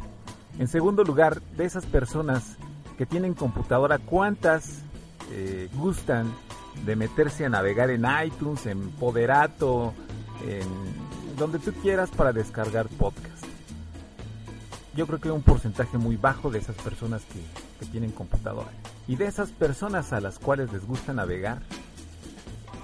En 0.59 0.69
segundo 0.69 1.03
lugar, 1.03 1.41
de 1.57 1.65
esas 1.65 1.85
personas 1.85 2.55
que 2.97 3.05
tienen 3.05 3.33
computadora, 3.33 3.97
¿cuántas 3.97 4.83
eh, 5.31 5.69
gustan 5.73 6.31
de 6.85 6.95
meterse 6.95 7.45
a 7.45 7.49
navegar 7.49 7.89
en 7.89 8.05
iTunes, 8.25 8.65
en 8.65 8.89
Poderato, 8.91 9.93
en 10.47 10.65
donde 11.37 11.59
tú 11.59 11.73
quieras 11.73 12.09
para 12.11 12.31
descargar 12.31 12.87
podcast? 12.87 13.45
Yo 14.95 15.05
creo 15.05 15.19
que 15.19 15.27
hay 15.27 15.35
un 15.35 15.43
porcentaje 15.43 15.97
muy 15.97 16.15
bajo 16.15 16.49
de 16.49 16.59
esas 16.59 16.77
personas 16.77 17.23
que, 17.25 17.41
que 17.81 17.91
tienen 17.91 18.11
computadora. 18.11 18.71
Y 19.05 19.17
de 19.17 19.25
esas 19.25 19.51
personas 19.51 20.13
a 20.13 20.21
las 20.21 20.39
cuales 20.39 20.71
les 20.71 20.87
gusta 20.87 21.11
navegar, 21.11 21.61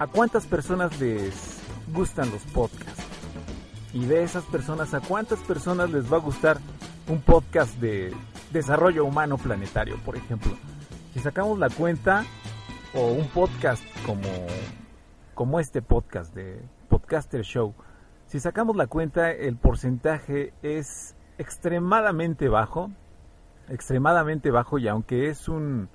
¿a 0.01 0.07
cuántas 0.07 0.47
personas 0.47 0.99
les 0.99 1.61
gustan 1.93 2.31
los 2.31 2.41
podcasts? 2.45 3.03
Y 3.93 4.07
de 4.07 4.23
esas 4.23 4.43
personas, 4.45 4.95
¿a 4.95 4.99
cuántas 4.99 5.37
personas 5.41 5.91
les 5.91 6.11
va 6.11 6.17
a 6.17 6.21
gustar 6.21 6.57
un 7.07 7.21
podcast 7.21 7.75
de 7.75 8.11
desarrollo 8.51 9.05
humano 9.05 9.37
planetario, 9.37 9.97
por 10.03 10.15
ejemplo? 10.15 10.53
Si 11.13 11.19
sacamos 11.19 11.59
la 11.59 11.69
cuenta, 11.69 12.25
o 12.95 13.11
un 13.11 13.27
podcast 13.27 13.83
como, 14.03 14.27
como 15.35 15.59
este 15.59 15.83
podcast 15.83 16.33
de 16.33 16.59
Podcaster 16.89 17.43
Show, 17.43 17.75
si 18.25 18.39
sacamos 18.39 18.75
la 18.75 18.87
cuenta, 18.87 19.29
el 19.29 19.55
porcentaje 19.55 20.51
es 20.63 21.15
extremadamente 21.37 22.47
bajo, 22.47 22.89
extremadamente 23.69 24.49
bajo, 24.49 24.79
y 24.79 24.87
aunque 24.87 25.29
es 25.29 25.47
un, 25.47 25.89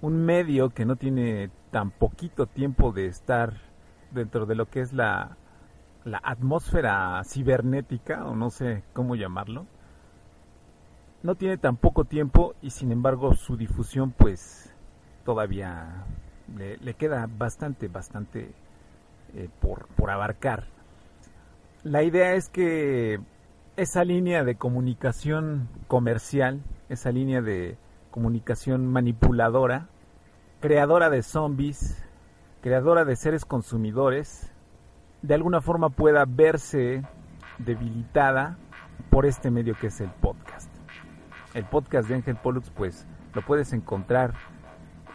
un 0.00 0.24
medio 0.24 0.70
que 0.70 0.86
no 0.86 0.96
tiene 0.96 1.50
tan 1.74 1.90
poquito 1.90 2.46
tiempo 2.46 2.92
de 2.92 3.06
estar 3.06 3.54
dentro 4.12 4.46
de 4.46 4.54
lo 4.54 4.66
que 4.70 4.80
es 4.80 4.92
la, 4.92 5.36
la 6.04 6.20
atmósfera 6.22 7.20
cibernética, 7.24 8.24
o 8.26 8.36
no 8.36 8.50
sé 8.50 8.84
cómo 8.92 9.16
llamarlo, 9.16 9.66
no 11.24 11.34
tiene 11.34 11.58
tan 11.58 11.76
poco 11.76 12.04
tiempo 12.04 12.54
y 12.62 12.70
sin 12.70 12.92
embargo 12.92 13.34
su 13.34 13.56
difusión 13.56 14.12
pues 14.12 14.72
todavía 15.24 16.04
le, 16.56 16.94
queda 16.94 17.28
bastante, 17.28 17.88
bastante 17.88 18.52
eh, 19.34 19.48
por, 19.60 19.88
por 19.96 20.12
abarcar. 20.12 20.68
La 21.82 22.04
idea 22.04 22.34
es 22.34 22.50
que 22.50 23.18
esa 23.76 24.04
línea 24.04 24.44
de 24.44 24.54
comunicación 24.54 25.68
comercial, 25.88 26.62
esa 26.88 27.10
línea 27.10 27.42
de 27.42 27.76
comunicación 28.12 28.86
manipuladora, 28.86 29.88
creadora 30.64 31.10
de 31.10 31.22
zombies, 31.22 32.02
creadora 32.62 33.04
de 33.04 33.16
seres 33.16 33.44
consumidores, 33.44 34.50
de 35.20 35.34
alguna 35.34 35.60
forma 35.60 35.90
pueda 35.90 36.24
verse 36.26 37.02
debilitada 37.58 38.56
por 39.10 39.26
este 39.26 39.50
medio 39.50 39.76
que 39.78 39.88
es 39.88 40.00
el 40.00 40.08
podcast. 40.08 40.70
El 41.52 41.66
podcast 41.66 42.08
de 42.08 42.14
Ángel 42.14 42.36
Pollux 42.36 42.70
pues 42.70 43.06
lo 43.34 43.42
puedes 43.42 43.74
encontrar 43.74 44.32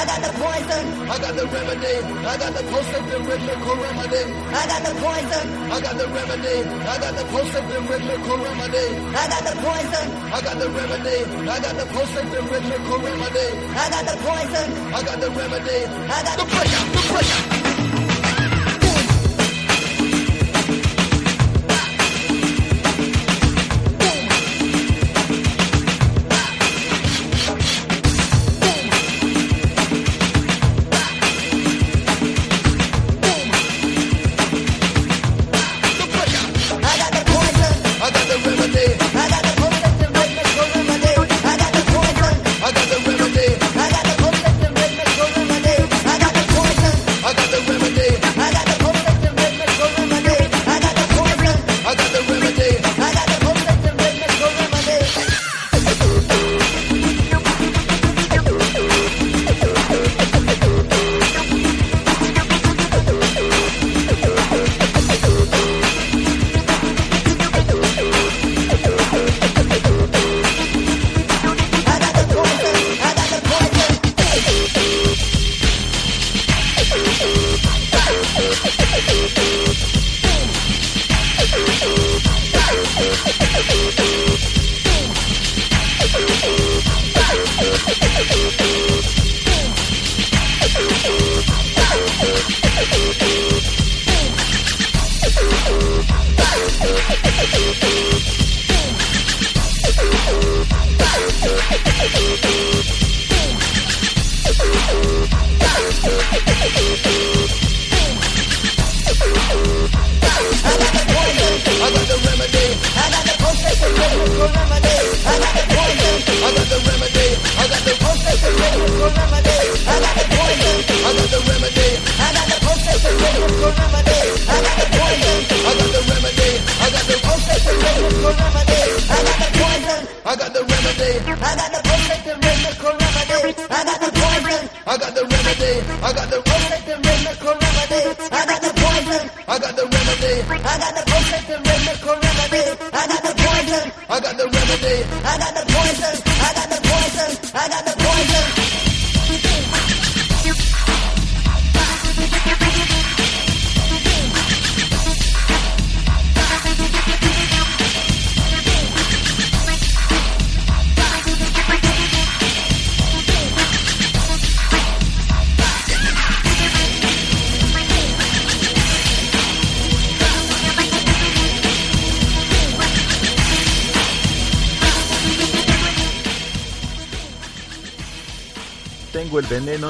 I 0.05 0.07
got 0.07 0.21
the 0.21 0.33
poison. 0.37 0.85
I 1.09 1.17
got 1.17 1.35
the 1.35 1.47
remedy. 1.49 1.97
I 2.29 2.37
got 2.37 2.53
the 2.53 2.63
post-active 2.69 3.25
rhythmical 3.25 3.77
remedy. 3.81 4.25
I 4.53 4.67
got 4.69 4.83
the 4.85 4.93
poison. 5.01 5.47
I 5.73 5.81
got 5.81 5.97
the 5.97 6.07
remedy. 6.13 6.57
I 6.85 6.99
got 7.01 7.15
the 7.17 7.25
post-active 7.33 7.89
rhythmical 7.89 8.37
remedy. 8.37 8.87
I 9.17 9.25
got 9.33 9.43
the 9.49 9.55
poison. 9.65 10.07
I 10.29 10.41
got 10.45 10.59
the 10.61 10.69
remedy. 10.69 11.49
I 11.49 11.59
got 11.59 11.75
the 11.81 11.87
post-active 11.89 12.51
rhythmical 12.53 12.99
remedy. 13.01 13.49
I 13.73 13.89
got 13.89 14.05
the 14.05 14.17
poison. 14.21 14.69
I 14.93 15.03
got 15.09 15.21
the 15.25 15.31
remedy. 15.31 15.81
I 15.89 16.23
got 16.23 16.37
the 16.37 16.45
breakout. 16.53 16.87
The 16.93 17.03
breakout. 17.09 17.54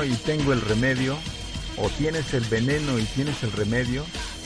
Y 0.04 0.14
tengo 0.14 0.52
el 0.52 0.60
remedio. 0.60 1.16
O 1.76 1.88
tienes 1.90 2.34
el 2.34 2.44
veneno 2.44 2.98
y 2.98 3.04
tienes 3.04 3.42
el 3.42 3.52
remedio. 3.52 4.04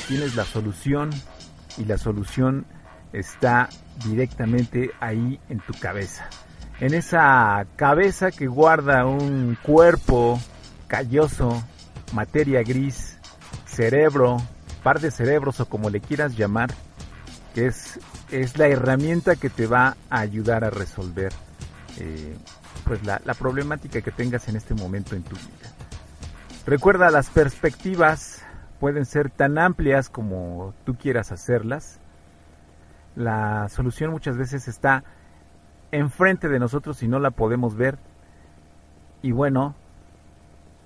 Tienes 0.08 0.34
la 0.34 0.44
solución 0.44 1.10
y 1.76 1.84
la 1.84 1.98
solución 1.98 2.66
está 3.12 3.68
directamente 4.04 4.90
ahí 5.00 5.38
en 5.48 5.60
tu 5.60 5.72
cabeza. 5.74 6.28
En 6.80 6.94
esa 6.94 7.66
cabeza 7.76 8.30
que 8.30 8.46
guarda 8.46 9.04
un 9.04 9.58
cuerpo 9.62 10.40
calloso, 10.86 11.62
materia 12.12 12.62
gris, 12.62 13.18
cerebro, 13.66 14.38
par 14.82 15.00
de 15.00 15.10
cerebros 15.10 15.60
o 15.60 15.66
como 15.66 15.90
le 15.90 16.00
quieras 16.00 16.36
llamar, 16.36 16.70
que 17.54 17.66
es, 17.66 17.98
es 18.30 18.56
la 18.58 18.68
herramienta 18.68 19.36
que 19.36 19.50
te 19.50 19.66
va 19.66 19.96
a 20.08 20.20
ayudar 20.20 20.64
a 20.64 20.70
resolver 20.70 21.32
eh, 21.98 22.36
pues 22.88 23.04
la, 23.04 23.18
problemática 23.34 24.00
que 24.00 24.10
tengas 24.10 24.48
en 24.48 24.56
este 24.56 24.74
momento 24.74 25.14
en 25.14 25.22
tu 25.22 25.36
vida. 25.36 25.68
Recuerda, 26.66 27.10
las 27.10 27.28
perspectivas 27.28 28.42
pueden 28.80 29.04
ser 29.04 29.28
tan 29.28 29.58
amplias 29.58 30.08
como 30.08 30.72
tú 30.86 30.96
quieras 30.96 31.30
hacerlas. 31.30 32.00
La 33.14 33.68
solución 33.68 34.10
muchas 34.10 34.38
veces 34.38 34.68
está 34.68 35.04
enfrente 35.92 36.48
de 36.48 36.58
nosotros 36.58 37.02
y 37.02 37.08
no 37.08 37.18
la 37.18 37.30
podemos 37.30 37.76
ver. 37.76 37.98
Y 39.20 39.32
bueno, 39.32 39.74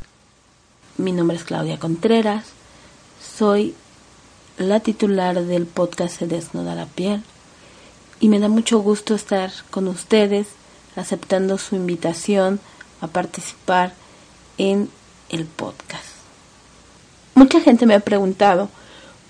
mi 0.96 1.12
nombre 1.12 1.36
es 1.36 1.44
Claudia 1.44 1.78
Contreras, 1.78 2.46
soy 3.22 3.72
la 4.58 4.80
titular 4.80 5.44
del 5.44 5.64
podcast 5.64 6.18
Se 6.18 6.26
desnuda 6.26 6.74
la 6.74 6.86
piel 6.86 7.22
y 8.18 8.28
me 8.28 8.40
da 8.40 8.48
mucho 8.48 8.80
gusto 8.80 9.14
estar 9.14 9.52
con 9.70 9.86
ustedes 9.86 10.48
aceptando 10.96 11.56
su 11.56 11.76
invitación 11.76 12.58
a 13.00 13.06
participar 13.06 13.92
en 14.58 14.90
el 15.28 15.44
podcast. 15.44 16.08
Mucha 17.36 17.60
gente 17.60 17.86
me 17.86 17.94
ha 17.94 18.00
preguntado 18.00 18.70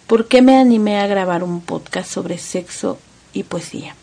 por 0.07 0.27
qué 0.27 0.41
me 0.41 0.57
animé 0.57 1.01
a 1.01 1.07
grabar 1.07 1.45
un 1.45 1.61
podcast 1.61 2.11
sobre 2.11 2.39
sexo 2.39 2.97
y 3.35 3.43
poesía. 3.43 3.95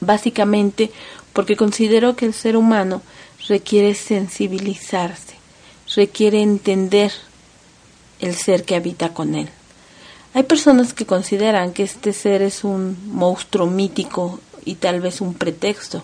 Básicamente 0.00 0.90
porque 1.34 1.54
considero 1.54 2.16
que 2.16 2.24
el 2.24 2.32
ser 2.32 2.56
humano 2.56 3.02
requiere 3.48 3.94
sensibilizarse, 3.94 5.34
requiere 5.94 6.42
entender 6.42 7.12
el 8.20 8.34
ser 8.36 8.64
que 8.64 8.76
habita 8.76 9.12
con 9.12 9.34
él. 9.34 9.48
Hay 10.34 10.44
personas 10.44 10.94
que 10.94 11.06
consideran 11.06 11.72
que 11.72 11.82
este 11.82 12.12
ser 12.12 12.40
es 12.40 12.64
un 12.64 12.96
monstruo 13.08 13.66
mítico 13.66 14.40
y 14.64 14.76
tal 14.76 15.00
vez 15.00 15.20
un 15.20 15.34
pretexto 15.34 16.02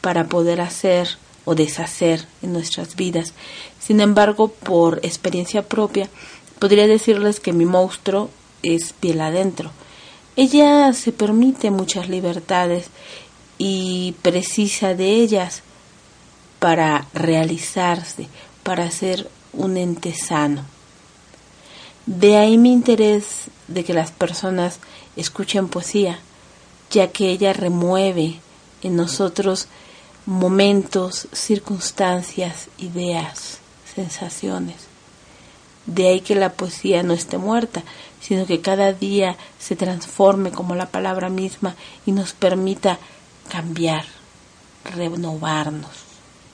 para 0.00 0.24
poder 0.24 0.60
hacer 0.60 1.16
o 1.44 1.54
deshacer 1.54 2.26
en 2.42 2.52
nuestras 2.52 2.96
vidas. 2.96 3.32
Sin 3.80 4.00
embargo, 4.00 4.48
por 4.48 4.98
experiencia 5.02 5.62
propia, 5.62 6.08
podría 6.58 6.86
decirles 6.86 7.40
que 7.40 7.52
mi 7.52 7.64
monstruo 7.64 8.30
es 8.62 8.92
piel 8.92 9.20
adentro. 9.20 9.70
Ella 10.36 10.92
se 10.92 11.12
permite 11.12 11.70
muchas 11.70 12.08
libertades 12.08 12.88
y 13.56 14.14
precisa 14.22 14.94
de 14.94 15.12
ellas 15.12 15.62
para 16.64 17.08
realizarse, 17.12 18.26
para 18.62 18.90
ser 18.90 19.28
un 19.52 19.76
ente 19.76 20.14
sano. 20.14 20.64
De 22.06 22.38
ahí 22.38 22.56
mi 22.56 22.72
interés 22.72 23.50
de 23.68 23.84
que 23.84 23.92
las 23.92 24.12
personas 24.12 24.78
escuchen 25.14 25.68
poesía, 25.68 26.20
ya 26.90 27.08
que 27.08 27.28
ella 27.28 27.52
remueve 27.52 28.40
en 28.82 28.96
nosotros 28.96 29.68
momentos, 30.24 31.28
circunstancias, 31.32 32.68
ideas, 32.78 33.58
sensaciones. 33.94 34.86
De 35.84 36.08
ahí 36.08 36.22
que 36.22 36.34
la 36.34 36.54
poesía 36.54 37.02
no 37.02 37.12
esté 37.12 37.36
muerta, 37.36 37.82
sino 38.22 38.46
que 38.46 38.62
cada 38.62 38.94
día 38.94 39.36
se 39.58 39.76
transforme 39.76 40.50
como 40.50 40.74
la 40.74 40.86
palabra 40.86 41.28
misma 41.28 41.76
y 42.06 42.12
nos 42.12 42.32
permita 42.32 42.98
cambiar, 43.50 44.06
renovarnos, 44.96 46.03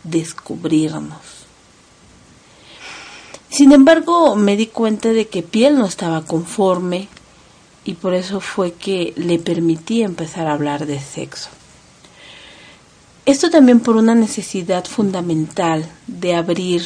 descubrirnos. 0.05 1.47
Sin 3.49 3.73
embargo, 3.73 4.37
me 4.37 4.57
di 4.57 4.67
cuenta 4.67 5.11
de 5.11 5.29
que 5.29 5.43
piel 5.43 5.77
no 5.77 5.87
estaba 5.87 6.25
conforme 6.25 7.09
y 7.85 7.95
por 7.95 8.15
eso 8.15 8.41
fue 8.41 8.73
que 8.73 9.13
le 9.17 9.39
permití 9.39 10.03
empezar 10.03 10.47
a 10.47 10.53
hablar 10.53 10.87
de 10.87 11.01
sexo. 11.01 11.49
Esto 13.27 13.51
también 13.51 13.81
por 13.81 13.97
una 13.97 14.15
necesidad 14.15 14.85
fundamental 14.85 15.89
de 16.07 16.35
abrir 16.35 16.85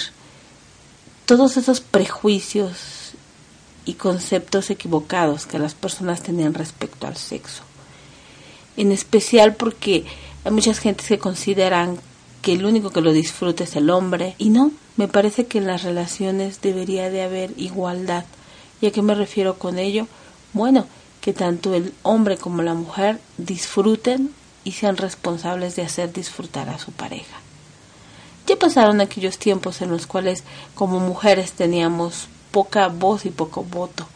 todos 1.27 1.57
esos 1.57 1.81
prejuicios 1.81 3.13
y 3.85 3.95
conceptos 3.95 4.71
equivocados 4.71 5.47
que 5.47 5.59
las 5.59 5.75
personas 5.75 6.23
tenían 6.23 6.55
respecto 6.55 7.07
al 7.07 7.17
sexo. 7.17 7.63
En 8.77 8.93
especial 8.93 9.55
porque 9.55 10.05
hay 10.45 10.53
muchas 10.53 10.79
gentes 10.79 11.07
que 11.07 11.19
consideran 11.19 11.99
que 12.45 12.53
el 12.53 12.67
único 12.67 12.91
que 12.91 13.01
lo 13.01 13.15
disfruta 13.15 13.65
es 13.65 13.75
el 13.75 13.89
hombre 13.89 14.35
y 14.37 14.51
no, 14.51 14.71
me 14.99 15.09
parece 15.09 15.47
que 15.47 15.57
en 15.57 15.67
las 15.67 15.83
relaciones 15.83 16.61
debería 16.61 17.09
de 17.09 17.23
haber 17.23 17.53
igualdad. 17.57 18.27
¿Y 18.83 18.87
a 18.87 18.91
qué 18.91 19.01
me 19.01 19.15
refiero 19.15 19.59
con 19.59 19.79
ello? 19.79 20.07
Bueno, 20.53 20.87
que 21.23 21.33
tanto 21.33 21.73
el 21.73 21.95
hombre 22.03 22.37
como 22.37 22.61
la 22.61 22.75
mujer 22.75 23.19
disfruten 23.39 24.31
y 24.63 24.73
sean 24.73 24.99
responsables 24.99 25.75
de 25.75 25.85
hacer 25.85 26.13
disfrutar 26.13 26.69
a 26.69 26.79
su 26.79 26.93
pareja. 26.93 27.39
Ya 28.47 28.57
pasaron 28.57 29.01
aquellos 29.01 29.39
tiempos 29.39 29.81
en 29.81 29.91
los 29.91 30.07
cuales 30.07 30.45
como 30.75 31.01
mujeres 31.01 31.53
teníamos 31.53 32.29
poca 32.51 32.89
voz 32.89 33.25
y 33.25 33.31
poco 33.31 33.65
voto. 33.65 34.07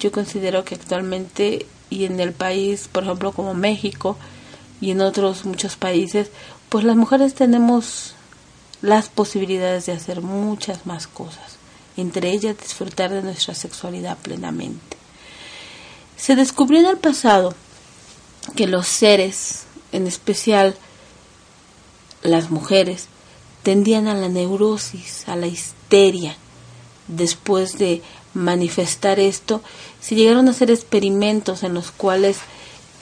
Yo 0.00 0.10
considero 0.10 0.64
que 0.64 0.76
actualmente 0.76 1.66
y 1.90 2.06
en 2.06 2.18
el 2.18 2.32
país, 2.32 2.88
por 2.90 3.02
ejemplo, 3.02 3.32
como 3.32 3.52
México 3.52 4.16
y 4.80 4.90
en 4.90 5.00
otros 5.00 5.44
muchos 5.44 5.76
países, 5.76 6.30
pues 6.72 6.86
las 6.86 6.96
mujeres 6.96 7.34
tenemos 7.34 8.14
las 8.80 9.10
posibilidades 9.10 9.84
de 9.84 9.92
hacer 9.92 10.22
muchas 10.22 10.86
más 10.86 11.06
cosas, 11.06 11.58
entre 11.98 12.30
ellas 12.30 12.56
disfrutar 12.56 13.10
de 13.10 13.20
nuestra 13.20 13.54
sexualidad 13.54 14.16
plenamente. 14.16 14.96
Se 16.16 16.34
descubrió 16.34 16.80
en 16.80 16.86
el 16.86 16.96
pasado 16.96 17.54
que 18.56 18.66
los 18.66 18.86
seres, 18.86 19.64
en 19.92 20.06
especial 20.06 20.74
las 22.22 22.50
mujeres, 22.50 23.08
tendían 23.62 24.08
a 24.08 24.14
la 24.14 24.30
neurosis, 24.30 25.28
a 25.28 25.36
la 25.36 25.48
histeria. 25.48 26.38
Después 27.06 27.76
de 27.76 28.00
manifestar 28.32 29.20
esto, 29.20 29.60
se 30.00 30.14
llegaron 30.14 30.48
a 30.48 30.52
hacer 30.52 30.70
experimentos 30.70 31.64
en 31.64 31.74
los 31.74 31.90
cuales 31.90 32.38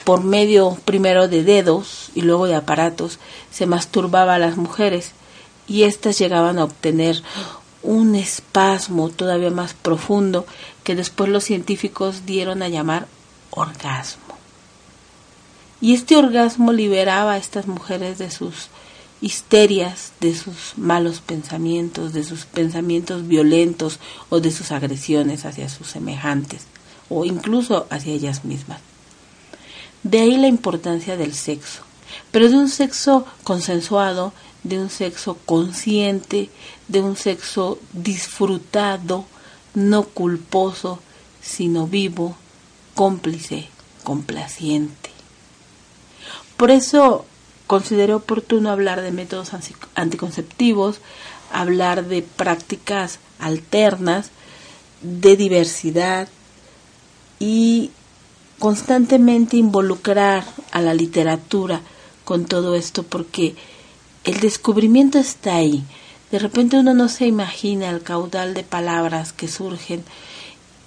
por 0.03 0.23
medio 0.23 0.77
primero 0.85 1.27
de 1.27 1.43
dedos 1.43 2.09
y 2.15 2.21
luego 2.21 2.47
de 2.47 2.55
aparatos 2.55 3.19
se 3.51 3.65
masturbaba 3.65 4.35
a 4.35 4.39
las 4.39 4.57
mujeres 4.57 5.11
y 5.67 5.83
éstas 5.83 6.17
llegaban 6.17 6.59
a 6.59 6.63
obtener 6.65 7.21
un 7.83 8.15
espasmo 8.15 9.09
todavía 9.09 9.49
más 9.49 9.73
profundo 9.73 10.45
que 10.83 10.95
después 10.95 11.29
los 11.29 11.43
científicos 11.43 12.25
dieron 12.25 12.61
a 12.61 12.69
llamar 12.69 13.07
orgasmo. 13.51 14.23
Y 15.79 15.93
este 15.93 16.15
orgasmo 16.15 16.73
liberaba 16.73 17.33
a 17.33 17.37
estas 17.37 17.65
mujeres 17.65 18.19
de 18.19 18.29
sus 18.29 18.69
histerias, 19.19 20.13
de 20.19 20.35
sus 20.35 20.77
malos 20.77 21.21
pensamientos, 21.21 22.13
de 22.13 22.23
sus 22.23 22.45
pensamientos 22.45 23.27
violentos 23.27 23.99
o 24.29 24.39
de 24.39 24.51
sus 24.51 24.71
agresiones 24.71 25.45
hacia 25.45 25.69
sus 25.69 25.87
semejantes 25.87 26.65
o 27.09 27.25
incluso 27.25 27.87
hacia 27.89 28.13
ellas 28.13 28.45
mismas. 28.45 28.79
De 30.03 30.19
ahí 30.19 30.37
la 30.37 30.47
importancia 30.47 31.17
del 31.17 31.33
sexo, 31.33 31.83
pero 32.31 32.49
de 32.49 32.57
un 32.57 32.69
sexo 32.69 33.25
consensuado, 33.43 34.33
de 34.63 34.79
un 34.79 34.89
sexo 34.89 35.37
consciente, 35.45 36.49
de 36.87 37.01
un 37.01 37.15
sexo 37.15 37.79
disfrutado, 37.93 39.25
no 39.73 40.03
culposo, 40.03 40.99
sino 41.41 41.87
vivo, 41.87 42.35
cómplice, 42.95 43.69
complaciente. 44.03 45.09
Por 46.57 46.71
eso 46.71 47.25
considero 47.67 48.17
oportuno 48.17 48.69
hablar 48.69 49.01
de 49.01 49.11
métodos 49.11 49.51
anticonceptivos, 49.95 50.99
hablar 51.51 52.05
de 52.05 52.21
prácticas 52.21 53.19
alternas, 53.39 54.29
de 55.01 55.35
diversidad 55.35 56.27
y 57.39 57.91
constantemente 58.61 59.57
involucrar 59.57 60.45
a 60.71 60.81
la 60.81 60.93
literatura 60.93 61.81
con 62.23 62.45
todo 62.45 62.75
esto 62.75 63.01
porque 63.01 63.55
el 64.23 64.39
descubrimiento 64.39 65.17
está 65.17 65.55
ahí. 65.55 65.83
De 66.31 66.37
repente 66.37 66.77
uno 66.77 66.93
no 66.93 67.09
se 67.09 67.25
imagina 67.25 67.89
el 67.89 68.03
caudal 68.03 68.53
de 68.53 68.61
palabras 68.61 69.33
que 69.33 69.47
surgen 69.47 70.03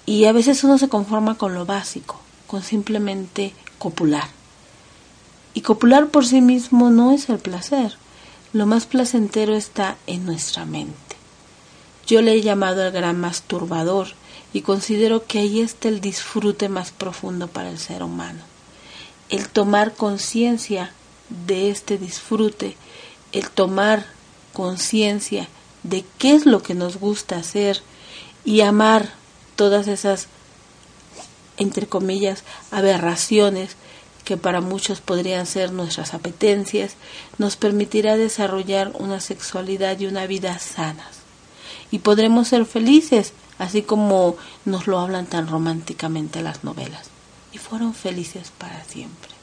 y 0.06 0.26
a 0.26 0.32
veces 0.32 0.62
uno 0.62 0.78
se 0.78 0.88
conforma 0.88 1.36
con 1.36 1.52
lo 1.54 1.66
básico, 1.66 2.20
con 2.46 2.62
simplemente 2.62 3.52
copular. 3.78 4.28
Y 5.52 5.62
copular 5.62 6.06
por 6.10 6.24
sí 6.24 6.40
mismo 6.40 6.90
no 6.90 7.10
es 7.10 7.28
el 7.28 7.38
placer. 7.38 7.96
Lo 8.52 8.66
más 8.66 8.86
placentero 8.86 9.52
está 9.52 9.96
en 10.06 10.24
nuestra 10.24 10.64
mente. 10.64 11.16
Yo 12.06 12.22
le 12.22 12.34
he 12.34 12.40
llamado 12.40 12.84
el 12.86 12.92
gran 12.92 13.18
masturbador 13.18 14.10
y 14.54 14.62
considero 14.62 15.26
que 15.26 15.40
ahí 15.40 15.60
está 15.60 15.88
el 15.88 16.00
disfrute 16.00 16.70
más 16.70 16.92
profundo 16.92 17.48
para 17.48 17.68
el 17.68 17.78
ser 17.78 18.02
humano. 18.02 18.40
El 19.28 19.48
tomar 19.50 19.92
conciencia 19.92 20.92
de 21.46 21.70
este 21.70 21.98
disfrute 21.98 22.76
el 23.34 23.50
tomar 23.50 24.06
conciencia 24.52 25.48
de 25.82 26.04
qué 26.18 26.34
es 26.34 26.46
lo 26.46 26.62
que 26.62 26.74
nos 26.74 26.98
gusta 26.98 27.36
hacer 27.36 27.82
y 28.44 28.60
amar 28.60 29.12
todas 29.56 29.88
esas, 29.88 30.28
entre 31.56 31.86
comillas, 31.86 32.44
aberraciones 32.70 33.76
que 34.24 34.36
para 34.36 34.60
muchos 34.60 35.00
podrían 35.00 35.46
ser 35.46 35.72
nuestras 35.72 36.14
apetencias, 36.14 36.94
nos 37.36 37.56
permitirá 37.56 38.16
desarrollar 38.16 38.92
una 38.98 39.20
sexualidad 39.20 39.98
y 39.98 40.06
una 40.06 40.26
vida 40.26 40.58
sanas. 40.60 41.18
Y 41.90 41.98
podremos 41.98 42.48
ser 42.48 42.64
felices, 42.64 43.32
así 43.58 43.82
como 43.82 44.36
nos 44.64 44.86
lo 44.86 44.98
hablan 44.98 45.26
tan 45.26 45.48
románticamente 45.48 46.42
las 46.42 46.64
novelas. 46.64 47.08
Y 47.52 47.58
fueron 47.58 47.94
felices 47.94 48.52
para 48.58 48.82
siempre 48.84 49.34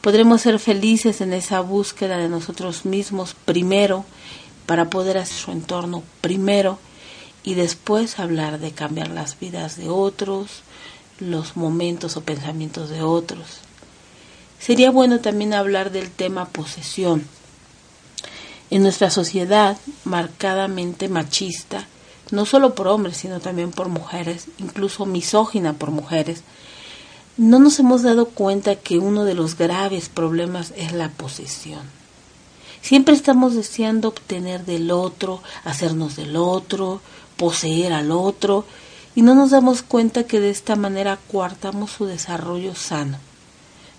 podremos 0.00 0.42
ser 0.42 0.58
felices 0.58 1.20
en 1.20 1.32
esa 1.32 1.60
búsqueda 1.60 2.16
de 2.18 2.28
nosotros 2.28 2.84
mismos 2.84 3.34
primero 3.44 4.04
para 4.66 4.90
poder 4.90 5.18
hacer 5.18 5.36
su 5.36 5.50
entorno 5.50 6.02
primero 6.20 6.78
y 7.42 7.54
después 7.54 8.18
hablar 8.18 8.58
de 8.58 8.72
cambiar 8.72 9.08
las 9.08 9.38
vidas 9.38 9.76
de 9.76 9.88
otros, 9.88 10.62
los 11.18 11.56
momentos 11.56 12.16
o 12.16 12.22
pensamientos 12.22 12.90
de 12.90 13.02
otros. 13.02 13.60
Sería 14.60 14.90
bueno 14.90 15.20
también 15.20 15.54
hablar 15.54 15.90
del 15.90 16.10
tema 16.10 16.46
posesión. 16.46 17.24
En 18.70 18.82
nuestra 18.82 19.10
sociedad 19.10 19.78
marcadamente 20.04 21.08
machista, 21.08 21.86
no 22.30 22.46
solo 22.46 22.74
por 22.74 22.88
hombres, 22.88 23.16
sino 23.16 23.40
también 23.40 23.70
por 23.70 23.88
mujeres, 23.88 24.46
incluso 24.58 25.06
misógina 25.06 25.72
por 25.74 25.90
mujeres, 25.90 26.42
no 27.36 27.58
nos 27.58 27.78
hemos 27.78 28.02
dado 28.02 28.26
cuenta 28.26 28.76
que 28.76 28.98
uno 28.98 29.24
de 29.24 29.34
los 29.34 29.56
graves 29.56 30.08
problemas 30.08 30.72
es 30.76 30.92
la 30.92 31.10
posesión. 31.10 31.82
Siempre 32.82 33.14
estamos 33.14 33.54
deseando 33.54 34.08
obtener 34.08 34.64
del 34.64 34.90
otro, 34.90 35.42
hacernos 35.64 36.16
del 36.16 36.36
otro, 36.36 37.00
poseer 37.36 37.92
al 37.92 38.10
otro, 38.10 38.64
y 39.14 39.22
no 39.22 39.34
nos 39.34 39.50
damos 39.50 39.82
cuenta 39.82 40.24
que 40.24 40.40
de 40.40 40.50
esta 40.50 40.76
manera 40.76 41.18
coartamos 41.30 41.90
su 41.90 42.06
desarrollo 42.06 42.74
sano. 42.74 43.18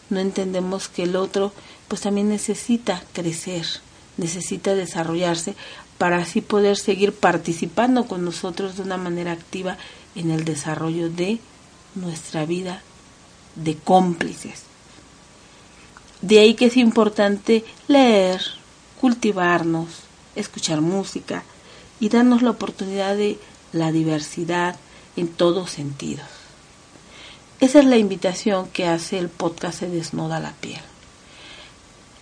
No 0.09 0.19
entendemos 0.19 0.87
que 0.87 1.03
el 1.03 1.15
otro 1.15 1.51
pues 1.87 2.01
también 2.01 2.29
necesita 2.29 3.03
crecer, 3.13 3.65
necesita 4.17 4.75
desarrollarse 4.75 5.55
para 5.99 6.17
así 6.17 6.41
poder 6.41 6.77
seguir 6.77 7.13
participando 7.13 8.07
con 8.07 8.25
nosotros 8.25 8.77
de 8.77 8.83
una 8.83 8.97
manera 8.97 9.33
activa 9.33 9.77
en 10.15 10.31
el 10.31 10.45
desarrollo 10.45 11.09
de 11.09 11.39
nuestra 11.93 12.45
vida 12.45 12.81
de 13.55 13.75
cómplices. 13.75 14.63
De 16.21 16.39
ahí 16.39 16.55
que 16.55 16.67
es 16.67 16.77
importante 16.77 17.65
leer, 17.87 18.41
cultivarnos, 18.99 19.87
escuchar 20.35 20.79
música 20.79 21.43
y 21.99 22.07
darnos 22.07 22.41
la 22.41 22.51
oportunidad 22.51 23.15
de 23.17 23.37
la 23.73 23.91
diversidad 23.91 24.77
en 25.17 25.27
todos 25.27 25.69
sentidos. 25.69 26.27
Esa 27.59 27.79
es 27.79 27.85
la 27.85 27.97
invitación 27.97 28.69
que 28.69 28.87
hace 28.87 29.19
el 29.19 29.27
podcast 29.27 29.79
Se 29.79 29.89
desnuda 29.89 30.39
la 30.39 30.53
piel. 30.53 30.79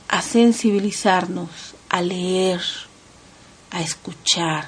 A 0.08 0.24
sensibilizarnos, 0.24 1.76
a 1.90 2.02
leer, 2.02 2.62
a 3.78 3.82
escuchar, 3.82 4.66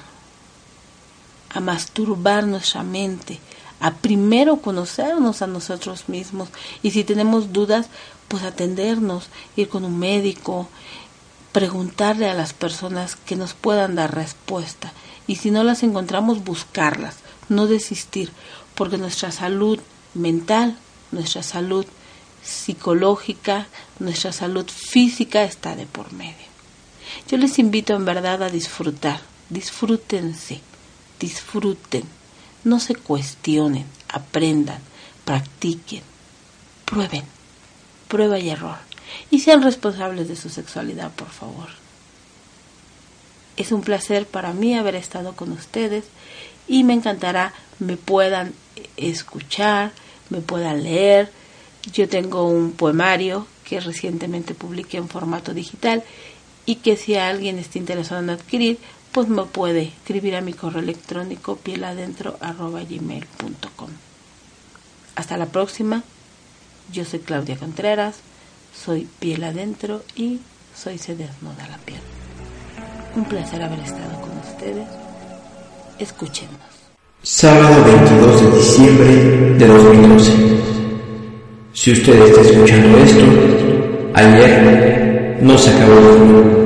a 1.52 1.58
masturbar 1.58 2.46
nuestra 2.46 2.84
mente, 2.84 3.40
a 3.80 3.94
primero 3.94 4.58
conocernos 4.58 5.42
a 5.42 5.48
nosotros 5.48 6.08
mismos 6.08 6.48
y 6.80 6.92
si 6.92 7.02
tenemos 7.02 7.52
dudas, 7.52 7.88
pues 8.28 8.44
atendernos, 8.44 9.28
ir 9.56 9.68
con 9.68 9.84
un 9.84 9.98
médico, 9.98 10.68
preguntarle 11.50 12.30
a 12.30 12.34
las 12.34 12.52
personas 12.52 13.16
que 13.16 13.34
nos 13.34 13.52
puedan 13.54 13.96
dar 13.96 14.14
respuesta 14.14 14.92
y 15.26 15.36
si 15.36 15.50
no 15.50 15.64
las 15.64 15.82
encontramos, 15.82 16.44
buscarlas, 16.44 17.16
no 17.48 17.66
desistir, 17.66 18.30
porque 18.76 18.96
nuestra 18.96 19.32
salud 19.32 19.80
mental, 20.14 20.76
nuestra 21.10 21.42
salud 21.42 21.84
psicológica, 22.44 23.66
nuestra 23.98 24.30
salud 24.30 24.66
física 24.68 25.42
está 25.42 25.74
de 25.74 25.86
por 25.86 26.12
medio. 26.12 26.49
Yo 27.28 27.38
les 27.38 27.58
invito 27.58 27.94
en 27.94 28.04
verdad 28.04 28.42
a 28.42 28.48
disfrutar, 28.48 29.20
disfrútense, 29.48 30.60
disfruten 31.18 32.04
no 32.64 32.80
se 32.80 32.94
cuestionen, 32.94 33.86
aprendan, 34.08 34.80
practiquen, 35.24 36.02
prueben, 36.84 37.24
prueba 38.08 38.38
y 38.38 38.50
error. 38.50 38.76
Y 39.30 39.40
sean 39.40 39.62
responsables 39.62 40.28
de 40.28 40.36
su 40.36 40.48
sexualidad, 40.50 41.10
por 41.12 41.28
favor. 41.28 41.68
Es 43.56 43.72
un 43.72 43.82
placer 43.82 44.26
para 44.26 44.52
mí 44.52 44.76
haber 44.76 44.94
estado 44.94 45.34
con 45.34 45.52
ustedes 45.52 46.04
y 46.68 46.84
me 46.84 46.94
encantará 46.94 47.52
me 47.78 47.96
puedan 47.96 48.52
escuchar, 48.96 49.92
me 50.28 50.40
puedan 50.40 50.82
leer. 50.82 51.32
Yo 51.92 52.08
tengo 52.08 52.46
un 52.46 52.72
poemario 52.72 53.46
que 53.64 53.80
recientemente 53.80 54.54
publiqué 54.54 54.98
en 54.98 55.08
formato 55.08 55.54
digital 55.54 56.04
y 56.70 56.76
que 56.76 56.96
si 56.96 57.16
alguien 57.16 57.58
está 57.58 57.80
interesado 57.80 58.22
en 58.22 58.30
adquirir, 58.30 58.78
pues 59.10 59.26
me 59.26 59.42
puede 59.42 59.82
escribir 59.82 60.36
a 60.36 60.40
mi 60.40 60.52
correo 60.52 60.78
electrónico 60.78 61.56
pieladentro.gmail.com. 61.56 63.88
Hasta 65.16 65.36
la 65.36 65.46
próxima. 65.46 66.04
Yo 66.92 67.04
soy 67.04 67.18
Claudia 67.18 67.56
Contreras, 67.56 68.20
soy 68.72 69.08
Piel 69.18 69.42
Adentro 69.42 70.04
y 70.14 70.38
soy 70.72 70.98
Se 70.98 71.16
Desnuda 71.16 71.66
la 71.68 71.78
Piel. 71.78 71.98
Un 73.16 73.24
placer 73.24 73.62
haber 73.62 73.80
estado 73.80 74.20
con 74.20 74.38
ustedes. 74.38 74.86
Escúchenos. 75.98 76.54
Sábado 77.24 77.84
22 77.84 78.42
de 78.42 78.50
diciembre 78.58 79.16
de 79.58 79.66
2012. 79.66 80.32
Si 81.72 81.90
usted 81.90 82.26
está 82.26 82.42
escuchando 82.42 82.96
esto, 82.98 83.24
ayer 84.14 85.10
no 85.40 85.56
se 85.56 85.70
acabó 85.70 85.98
el 85.98 86.18
mundo. 86.18 86.59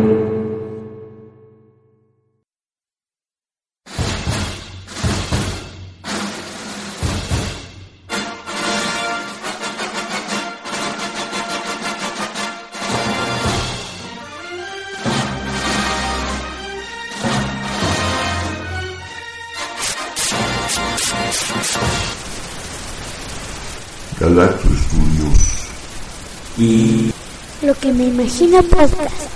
Imagina 28.24 28.56
podcast. 28.62 29.28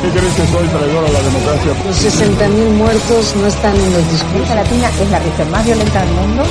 ¿Qué 0.00 0.08
crees 0.08 0.34
que 0.34 0.46
soy 0.46 0.66
traidor 0.68 1.04
a 1.04 1.08
la 1.12 1.20
democracia? 1.20 1.74
Los 1.84 2.04
60.000 2.04 2.70
muertos 2.70 3.36
no 3.36 3.46
están 3.46 3.76
en 3.76 3.92
los 3.92 4.10
discursos. 4.10 4.50
América 4.50 4.54
Latina 4.54 4.88
es 4.88 5.10
la 5.10 5.18
región 5.18 5.50
más 5.50 5.64
violenta 5.66 6.00
del 6.00 6.14
mundo 6.14 6.42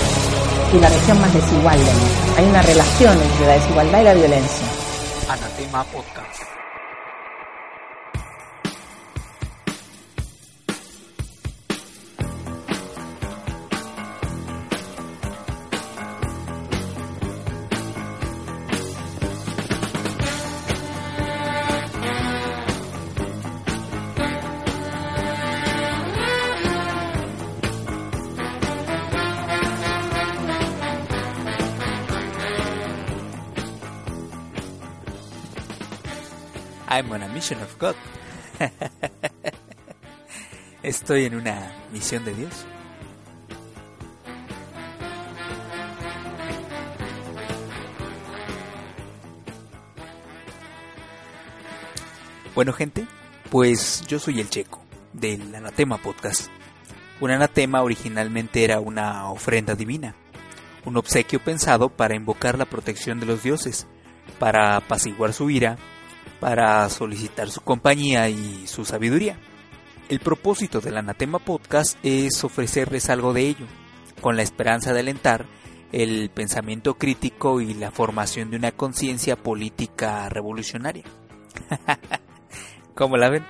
y 0.73 0.79
la 0.79 0.89
región 0.89 1.19
más 1.19 1.33
desigual. 1.33 1.79
Hay 2.37 2.45
una 2.45 2.61
relación 2.61 3.21
entre 3.21 3.47
la 3.47 3.53
desigualdad 3.53 4.01
y 4.01 4.03
la 4.03 4.13
violencia. 4.13 4.67
Anatema 5.29 5.83
Podcast. 5.85 6.50
I'm 37.01 37.11
on 37.13 37.23
a 37.23 37.27
mission 37.29 37.59
of. 37.61 37.95
Estoy 40.83 41.25
en 41.25 41.33
una 41.33 41.73
misión 41.91 42.23
de 42.23 42.35
Dios. 42.35 42.65
Bueno 52.53 52.71
gente, 52.73 53.07
pues 53.49 54.03
yo 54.07 54.19
soy 54.19 54.39
el 54.39 54.49
Checo, 54.49 54.83
del 55.11 55.55
Anatema 55.55 55.97
Podcast. 55.97 56.51
Un 57.19 57.31
anatema 57.31 57.81
originalmente 57.81 58.63
era 58.63 58.79
una 58.79 59.31
ofrenda 59.31 59.73
divina, 59.73 60.15
un 60.85 60.97
obsequio 60.97 61.43
pensado 61.43 61.89
para 61.89 62.15
invocar 62.15 62.59
la 62.59 62.65
protección 62.65 63.19
de 63.19 63.25
los 63.25 63.41
dioses, 63.41 63.87
para 64.37 64.75
apaciguar 64.75 65.33
su 65.33 65.49
ira, 65.49 65.77
para 66.41 66.89
solicitar 66.89 67.51
su 67.51 67.61
compañía 67.61 68.27
y 68.27 68.65
su 68.65 68.83
sabiduría. 68.83 69.37
El 70.09 70.19
propósito 70.19 70.81
del 70.81 70.97
Anatema 70.97 71.37
Podcast 71.37 71.97
es 72.01 72.43
ofrecerles 72.43 73.11
algo 73.11 73.31
de 73.31 73.47
ello, 73.47 73.67
con 74.21 74.35
la 74.35 74.41
esperanza 74.41 74.91
de 74.91 75.01
alentar 75.01 75.45
el 75.91 76.31
pensamiento 76.31 76.95
crítico 76.95 77.61
y 77.61 77.75
la 77.75 77.91
formación 77.91 78.49
de 78.49 78.57
una 78.57 78.71
conciencia 78.71 79.35
política 79.35 80.27
revolucionaria. 80.29 81.03
¿Cómo 82.95 83.17
la 83.17 83.29
ven? 83.29 83.45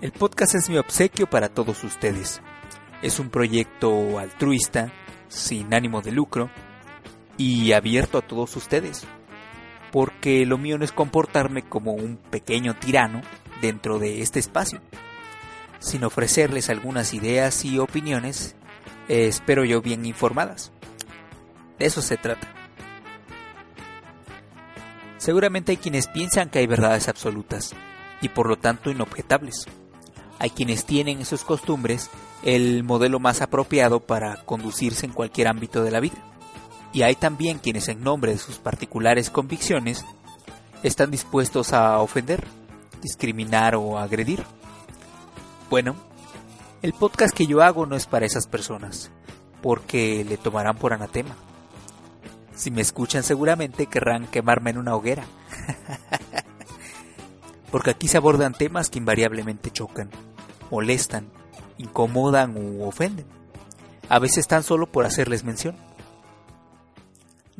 El 0.00 0.10
podcast 0.10 0.56
es 0.56 0.68
mi 0.68 0.76
obsequio 0.76 1.30
para 1.30 1.48
todos 1.48 1.84
ustedes. 1.84 2.42
Es 3.00 3.20
un 3.20 3.30
proyecto 3.30 4.18
altruista, 4.18 4.92
sin 5.28 5.72
ánimo 5.72 6.02
de 6.02 6.10
lucro 6.10 6.50
y 7.36 7.72
abierto 7.72 8.18
a 8.18 8.22
todos 8.22 8.56
ustedes. 8.56 9.06
Porque 9.92 10.44
lo 10.44 10.58
mío 10.58 10.78
no 10.78 10.84
es 10.84 10.92
comportarme 10.92 11.62
como 11.62 11.92
un 11.92 12.16
pequeño 12.16 12.74
tirano 12.74 13.22
dentro 13.60 13.98
de 13.98 14.22
este 14.22 14.38
espacio, 14.38 14.80
sin 15.78 16.04
ofrecerles 16.04 16.70
algunas 16.70 17.14
ideas 17.14 17.64
y 17.64 17.78
opiniones, 17.78 18.54
espero 19.08 19.64
yo 19.64 19.80
bien 19.80 20.04
informadas. 20.04 20.72
De 21.78 21.86
eso 21.86 22.02
se 22.02 22.16
trata. 22.16 22.48
Seguramente 25.16 25.72
hay 25.72 25.76
quienes 25.78 26.06
piensan 26.06 26.48
que 26.48 26.58
hay 26.60 26.66
verdades 26.66 27.08
absolutas 27.08 27.74
y 28.20 28.28
por 28.28 28.48
lo 28.48 28.56
tanto 28.56 28.90
inobjetables. 28.90 29.66
Hay 30.38 30.50
quienes 30.50 30.84
tienen 30.84 31.18
en 31.18 31.24
sus 31.24 31.42
costumbres 31.42 32.10
el 32.44 32.84
modelo 32.84 33.18
más 33.18 33.42
apropiado 33.42 34.00
para 34.00 34.44
conducirse 34.44 35.06
en 35.06 35.12
cualquier 35.12 35.48
ámbito 35.48 35.82
de 35.82 35.90
la 35.90 36.00
vida. 36.00 36.16
Y 36.92 37.02
hay 37.02 37.14
también 37.14 37.58
quienes 37.58 37.88
en 37.88 38.02
nombre 38.02 38.32
de 38.32 38.38
sus 38.38 38.58
particulares 38.58 39.30
convicciones 39.30 40.04
están 40.82 41.10
dispuestos 41.10 41.72
a 41.72 41.98
ofender, 41.98 42.44
discriminar 43.02 43.74
o 43.74 43.98
agredir. 43.98 44.44
Bueno, 45.70 45.96
el 46.82 46.92
podcast 46.92 47.34
que 47.34 47.46
yo 47.46 47.62
hago 47.62 47.86
no 47.86 47.96
es 47.96 48.06
para 48.06 48.26
esas 48.26 48.46
personas, 48.46 49.10
porque 49.62 50.24
le 50.24 50.36
tomarán 50.36 50.76
por 50.76 50.92
anatema. 50.92 51.34
Si 52.54 52.70
me 52.70 52.80
escuchan 52.80 53.22
seguramente 53.22 53.86
querrán 53.86 54.26
quemarme 54.26 54.70
en 54.70 54.78
una 54.78 54.94
hoguera. 54.94 55.24
porque 57.70 57.90
aquí 57.90 58.08
se 58.08 58.16
abordan 58.16 58.54
temas 58.54 58.90
que 58.90 58.98
invariablemente 58.98 59.70
chocan, 59.70 60.10
molestan, 60.70 61.28
incomodan 61.76 62.56
u 62.56 62.84
ofenden. 62.84 63.26
A 64.08 64.18
veces 64.18 64.46
tan 64.46 64.62
solo 64.62 64.86
por 64.86 65.04
hacerles 65.04 65.44
mención. 65.44 65.76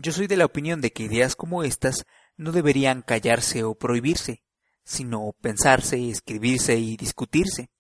Yo 0.01 0.13
soy 0.13 0.29
de 0.29 0.37
la 0.37 0.45
opinión 0.45 0.81
de 0.81 0.93
que 0.93 1.03
ideas 1.03 1.35
como 1.35 1.65
estas 1.65 2.07
no 2.37 2.53
deberían 2.53 3.03
callarse 3.03 3.65
o 3.65 3.75
prohibirse, 3.75 4.45
sino 4.85 5.35
pensarse, 5.41 6.09
escribirse 6.09 6.77
y 6.77 6.97
discutirse. 6.97 7.73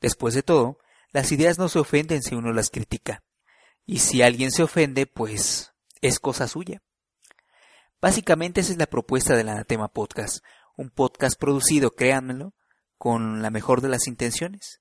Después 0.00 0.34
de 0.34 0.44
todo, 0.44 0.78
las 1.10 1.32
ideas 1.32 1.58
no 1.58 1.68
se 1.68 1.80
ofenden 1.80 2.22
si 2.22 2.36
uno 2.36 2.52
las 2.52 2.70
critica. 2.70 3.24
Y 3.84 3.98
si 3.98 4.22
alguien 4.22 4.52
se 4.52 4.62
ofende, 4.62 5.06
pues 5.06 5.72
es 6.00 6.20
cosa 6.20 6.46
suya. 6.46 6.80
Básicamente 8.00 8.60
esa 8.60 8.70
es 8.70 8.78
la 8.78 8.86
propuesta 8.86 9.34
del 9.34 9.48
Anatema 9.48 9.88
Podcast, 9.88 10.44
un 10.76 10.90
podcast 10.90 11.36
producido, 11.40 11.90
créanmelo, 11.90 12.54
con 12.98 13.42
la 13.42 13.50
mejor 13.50 13.80
de 13.80 13.88
las 13.88 14.06
intenciones, 14.06 14.80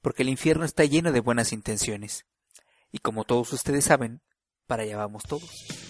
porque 0.00 0.24
el 0.24 0.28
infierno 0.28 0.64
está 0.64 0.84
lleno 0.84 1.12
de 1.12 1.20
buenas 1.20 1.52
intenciones. 1.52 2.26
Y 2.90 2.98
como 2.98 3.22
todos 3.22 3.52
ustedes 3.52 3.84
saben, 3.84 4.22
para 4.66 4.82
allá 4.82 4.96
vamos 4.96 5.22
todos. 5.22 5.89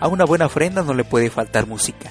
A 0.00 0.08
una 0.08 0.24
buena 0.24 0.46
ofrenda 0.46 0.82
no 0.82 0.94
le 0.94 1.04
puede 1.04 1.28
faltar 1.28 1.66
música. 1.66 2.10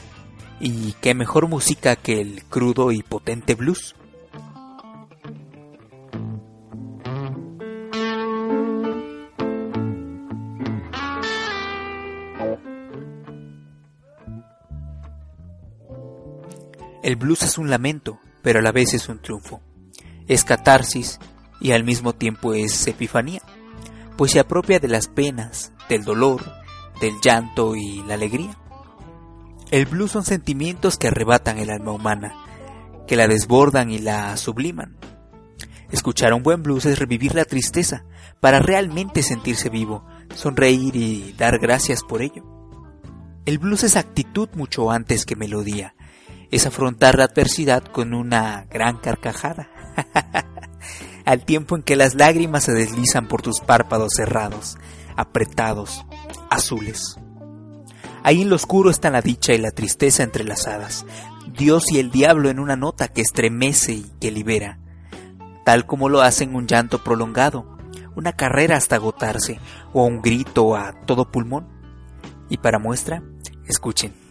Y 0.60 0.94
qué 1.02 1.16
mejor 1.16 1.48
música 1.48 1.96
que 1.96 2.22
el 2.22 2.44
crudo 2.44 2.92
y 2.92 3.02
potente 3.02 3.56
blues. 3.56 3.96
El 17.02 17.16
blues 17.16 17.42
es 17.42 17.58
un 17.58 17.72
lamento, 17.72 18.20
pero 18.44 18.60
a 18.60 18.62
la 18.62 18.72
vez 18.72 18.94
es 18.94 19.10
un 19.10 19.20
triunfo. 19.20 19.62
Es 20.28 20.44
catarsis 20.44 21.18
y 21.60 21.72
al 21.72 21.84
mismo 21.84 22.14
tiempo 22.14 22.54
es 22.54 22.86
epifanía, 22.86 23.42
pues 24.16 24.34
se 24.34 24.40
apropia 24.40 24.80
de 24.80 24.90
las 24.90 25.08
penas, 25.08 25.72
del 25.90 26.04
dolor, 26.04 26.59
del 27.00 27.20
llanto 27.22 27.76
y 27.76 28.04
la 28.04 28.16
alegría. 28.16 28.58
El 29.72 29.86
blues 29.86 30.12
son 30.12 30.26
sentimientos 30.26 30.98
que 30.98 31.08
arrebatan 31.08 31.60
el 31.60 31.70
alma 31.70 31.92
humana, 31.92 32.34
que 33.08 33.16
la 33.16 33.28
desbordan 33.28 33.92
y 33.92 34.00
la 34.00 34.36
subliman. 34.38 34.98
Escuchar 35.92 36.34
un 36.34 36.44
buen 36.44 36.64
blues 36.64 36.86
es 36.86 37.00
revivir 37.00 37.36
la 37.36 37.46
tristeza 37.46 38.04
para 38.40 38.60
realmente 38.60 39.24
sentirse 39.24 39.70
vivo, 39.70 40.06
sonreír 40.36 40.96
y 40.96 41.34
dar 41.34 41.60
gracias 41.60 42.04
por 42.04 42.22
ello. 42.22 42.44
El 43.46 43.58
blues 43.58 43.84
es 43.84 43.96
actitud 43.96 44.50
mucho 44.54 44.92
antes 44.92 45.26
que 45.26 45.36
melodía, 45.36 45.96
es 46.52 46.66
afrontar 46.66 47.18
la 47.18 47.26
adversidad 47.26 47.84
con 47.84 48.14
una 48.14 48.66
gran 48.70 48.98
carcajada, 48.98 49.70
al 51.26 51.46
tiempo 51.46 51.76
en 51.76 51.84
que 51.84 51.96
las 51.96 52.16
lágrimas 52.16 52.64
se 52.64 52.74
deslizan 52.74 53.28
por 53.28 53.42
tus 53.42 53.60
párpados 53.60 54.14
cerrados, 54.16 54.78
apretados, 55.16 56.06
azules. 56.50 57.18
Ahí 58.24 58.42
en 58.42 58.50
lo 58.50 58.56
oscuro 58.56 58.90
están 58.90 59.14
la 59.14 59.22
dicha 59.22 59.54
y 59.54 59.58
la 59.58 59.72
tristeza 59.72 60.24
entrelazadas, 60.24 61.06
Dios 61.58 61.92
y 61.92 62.00
el 62.00 62.12
diablo 62.12 62.50
en 62.50 62.60
una 62.60 62.76
nota 62.76 63.08
que 63.08 63.22
estremece 63.22 63.94
y 63.94 64.12
que 64.20 64.32
libera, 64.32 64.80
tal 65.66 65.86
como 65.86 66.10
lo 66.10 66.22
hacen 66.22 66.56
un 66.56 66.68
llanto 66.68 67.04
prolongado, 67.04 67.78
una 68.16 68.34
carrera 68.34 68.76
hasta 68.76 68.96
agotarse 68.96 69.60
o 69.94 70.06
un 70.06 70.22
grito 70.22 70.76
a 70.76 70.94
todo 71.06 71.32
pulmón. 71.32 71.68
Y 72.50 72.58
para 72.58 72.80
muestra, 72.80 73.24
escuchen. 73.68 74.29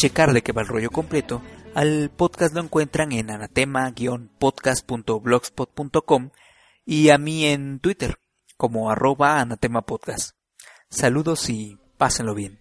Checar 0.00 0.32
de 0.32 0.40
qué 0.40 0.52
va 0.52 0.62
el 0.62 0.68
rollo 0.68 0.90
completo, 0.90 1.42
al 1.74 2.10
podcast 2.16 2.54
lo 2.54 2.62
encuentran 2.62 3.12
en 3.12 3.30
anatema-podcast.blogspot.com 3.30 6.30
y 6.86 7.10
a 7.10 7.18
mí 7.18 7.44
en 7.44 7.80
Twitter 7.80 8.16
como 8.56 8.90
arroba 8.90 9.40
anatemapodcast. 9.40 10.36
Saludos 10.88 11.50
y 11.50 11.78
pásenlo 11.98 12.34
bien. 12.34 12.59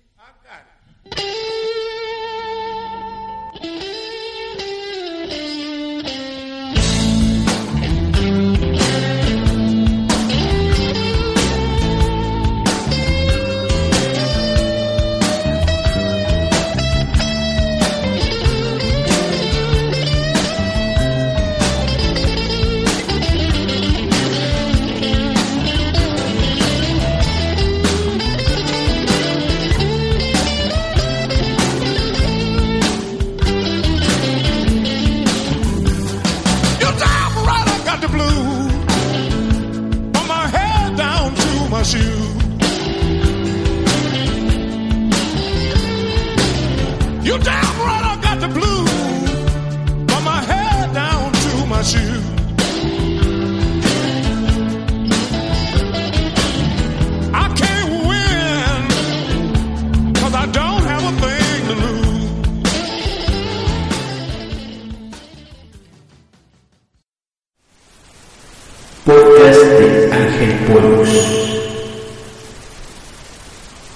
Ángel 70.69 70.77
Polus. 70.83 71.09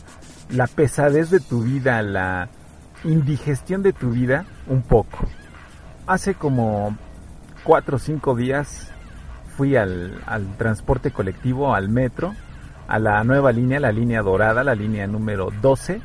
la 0.49 0.67
pesadez 0.67 1.29
de 1.29 1.39
tu 1.41 1.63
vida, 1.63 2.01
la 2.01 2.47
indigestión 3.03 3.83
de 3.83 3.93
tu 3.93 4.11
vida 4.11 4.45
un 4.67 4.81
poco. 4.81 5.19
Hace 6.07 6.33
como 6.35 6.97
cuatro 7.63 7.97
o 7.97 7.99
cinco 7.99 8.35
días 8.35 8.89
fui 9.57 9.75
al, 9.75 10.21
transporte 10.57 11.11
colectivo, 11.11 11.75
al 11.75 11.89
metro, 11.89 12.33
a 12.87 12.99
la 12.99 13.23
nueva 13.23 13.51
línea, 13.51 13.79
la 13.79 13.91
línea 13.91 14.21
dorada, 14.21 14.63
la 14.63 14.75
línea 14.75 15.05
número 15.07 15.49
12, 15.61 16.01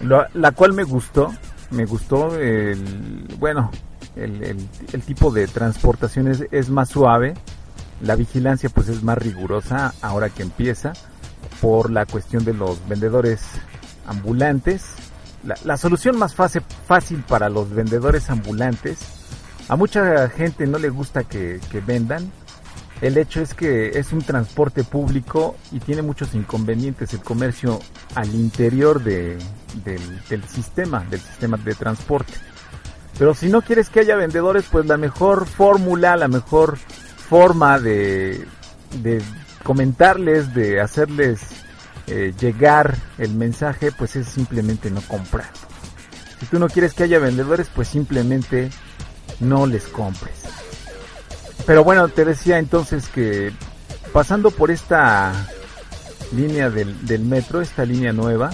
lo- 0.00 0.26
la 0.34 0.52
cual 0.52 0.72
me 0.72 0.84
gustó, 0.84 1.32
me 1.70 1.84
gustó 1.84 2.36
el, 2.36 3.26
bueno, 3.38 3.70
el, 4.16 4.56
tipo 5.04 5.30
de 5.30 5.46
transportación 5.46 6.28
es 6.28 6.70
más 6.70 6.88
suave, 6.90 7.34
la 8.02 8.16
vigilancia 8.16 8.68
pues 8.68 8.88
es 8.88 9.02
más 9.02 9.16
rigurosa 9.18 9.94
ahora 10.02 10.28
que 10.28 10.42
empieza 10.42 10.92
por 11.60 11.90
la 11.90 12.04
cuestión 12.06 12.44
de 12.44 12.52
los 12.54 12.86
vendedores 12.88 13.40
ambulantes. 14.06 14.82
La, 15.64 15.76
solución 15.76 16.18
más 16.18 16.34
fácil, 16.34 16.62
para 17.26 17.48
los 17.48 17.70
vendedores 17.70 18.30
ambulantes, 18.30 18.98
a 19.68 19.76
mucha 19.76 20.28
gente 20.28 20.66
no 20.66 20.78
le 20.78 20.88
gusta 20.88 21.24
que, 21.24 21.60
vendan, 21.84 22.30
el 23.00 23.16
hecho 23.18 23.40
es 23.40 23.52
que 23.54 23.98
es 23.98 24.12
un 24.12 24.22
transporte 24.22 24.84
público 24.84 25.56
y 25.72 25.80
tiene 25.80 26.02
muchos 26.02 26.34
inconvenientes 26.34 27.12
el 27.12 27.20
comercio 27.20 27.80
al 28.14 28.32
interior 28.34 29.02
de- 29.02 29.36
del, 29.84 30.22
del 30.28 30.44
sistema, 30.44 31.04
del 31.10 31.20
sistema 31.20 31.56
de 31.56 31.74
transporte. 31.74 32.34
Pero 33.18 33.34
si 33.34 33.48
no 33.48 33.62
quieres 33.62 33.88
que 33.90 34.00
haya 34.00 34.14
vendedores, 34.16 34.64
pues 34.70 34.86
la 34.86 34.96
mejor 34.96 35.46
fórmula, 35.46 36.16
la 36.16 36.28
mejor 36.28 36.78
forma 37.32 37.78
de, 37.78 38.46
de 39.00 39.22
comentarles, 39.64 40.52
de 40.52 40.82
hacerles 40.82 41.40
eh, 42.06 42.34
llegar 42.38 42.94
el 43.16 43.32
mensaje, 43.32 43.90
pues 43.90 44.16
es 44.16 44.26
simplemente 44.26 44.90
no 44.90 45.00
comprar. 45.00 45.48
Si 46.38 46.44
tú 46.44 46.58
no 46.58 46.68
quieres 46.68 46.92
que 46.92 47.04
haya 47.04 47.18
vendedores, 47.18 47.68
pues 47.74 47.88
simplemente 47.88 48.68
no 49.40 49.66
les 49.66 49.84
compres. 49.84 50.42
Pero 51.64 51.84
bueno, 51.84 52.06
te 52.08 52.26
decía 52.26 52.58
entonces 52.58 53.08
que 53.08 53.50
pasando 54.12 54.50
por 54.50 54.70
esta 54.70 55.32
línea 56.36 56.68
del, 56.68 57.06
del 57.06 57.22
metro, 57.22 57.62
esta 57.62 57.86
línea 57.86 58.12
nueva, 58.12 58.50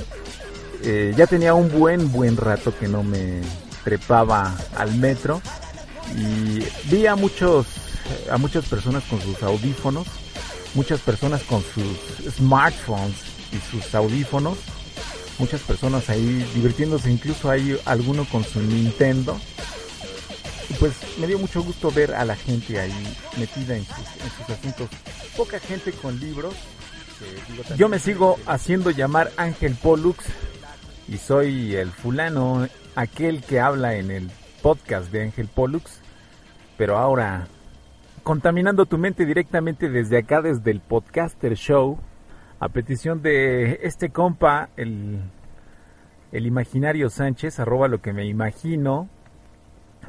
eh, 0.85 1.13
ya 1.17 1.27
tenía 1.27 1.53
un 1.53 1.69
buen, 1.69 2.13
buen 2.13 2.37
rato 2.37 2.73
que 2.79 2.87
no 2.87 3.03
me 3.03 3.41
trepaba 3.83 4.55
al 4.77 4.95
metro 4.95 5.43
y 6.17 6.65
vi 6.89 7.09
a 7.09 7.17
muchos, 7.17 7.67
a 8.31 8.39
muchas 8.39 8.67
personas 8.67 9.05
con 9.05 9.21
sus 9.21 9.43
audífonos, 9.43 10.07
muchas 10.75 11.01
personas 11.01 11.43
con 11.43 11.63
sus 11.63 12.33
smartphones 12.35 13.17
y 13.53 13.71
sus 13.71 13.95
audífonos, 13.95 14.59
muchas 15.39 15.61
personas 15.63 16.09
ahí 16.11 16.49
divirtiéndose, 16.55 17.11
incluso 17.11 17.51
hay 17.51 17.79
alguno 17.85 18.25
con 18.27 18.45
su 18.45 18.61
Nintendo. 18.61 19.39
Y 20.71 20.75
pues 20.75 20.93
me 21.19 21.27
dio 21.27 21.39
mucho 21.39 21.63
gusto 21.63 21.91
ver 21.91 22.15
a 22.15 22.25
la 22.25 22.37
gente 22.37 22.79
ahí 22.79 23.17
metida 23.39 23.77
en 23.77 23.87
sus, 23.87 23.97
en 23.97 24.31
sus 24.37 24.51
asuntos. 24.51 24.89
Poca 25.37 25.59
gente 25.59 25.93
con 25.93 26.21
libros. 26.21 26.55
Yo 27.77 27.89
me 27.89 27.99
sigo 27.99 28.39
haciendo 28.47 28.91
llamar 28.91 29.33
Ángel 29.37 29.75
Pollux 29.75 30.25
y 31.09 31.17
soy 31.17 31.75
el 31.75 31.91
fulano, 31.91 32.69
aquel 32.95 33.43
que 33.43 33.61
habla 33.61 33.97
en 33.97 34.11
el 34.11 34.31
podcast 34.63 35.11
de 35.11 35.23
Ángel 35.23 35.49
Pollux, 35.49 36.01
pero 36.77 36.99
ahora 36.99 37.49
contaminando 38.23 38.87
tu 38.87 38.99
mente 38.99 39.25
directamente 39.25 39.89
desde 39.89 40.19
acá, 40.19 40.43
desde 40.43 40.71
el 40.71 40.81
podcaster 40.81 41.55
show, 41.55 41.99
a 42.61 42.69
petición 42.69 43.23
de 43.23 43.81
este 43.83 44.11
compa, 44.11 44.69
el, 44.77 45.21
el 46.33 46.47
imaginario 46.47 47.11
Sánchez, 47.11 47.61
arroba 47.61 47.89
lo 47.89 48.01
que 48.01 48.13
me 48.13 48.27
imagino, 48.27 49.09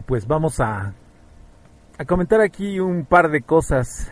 pues 0.05 0.27
vamos 0.27 0.59
a, 0.59 0.93
a 1.97 2.05
comentar 2.05 2.41
aquí 2.41 2.79
un 2.79 3.05
par 3.05 3.29
de 3.29 3.41
cosas 3.41 4.11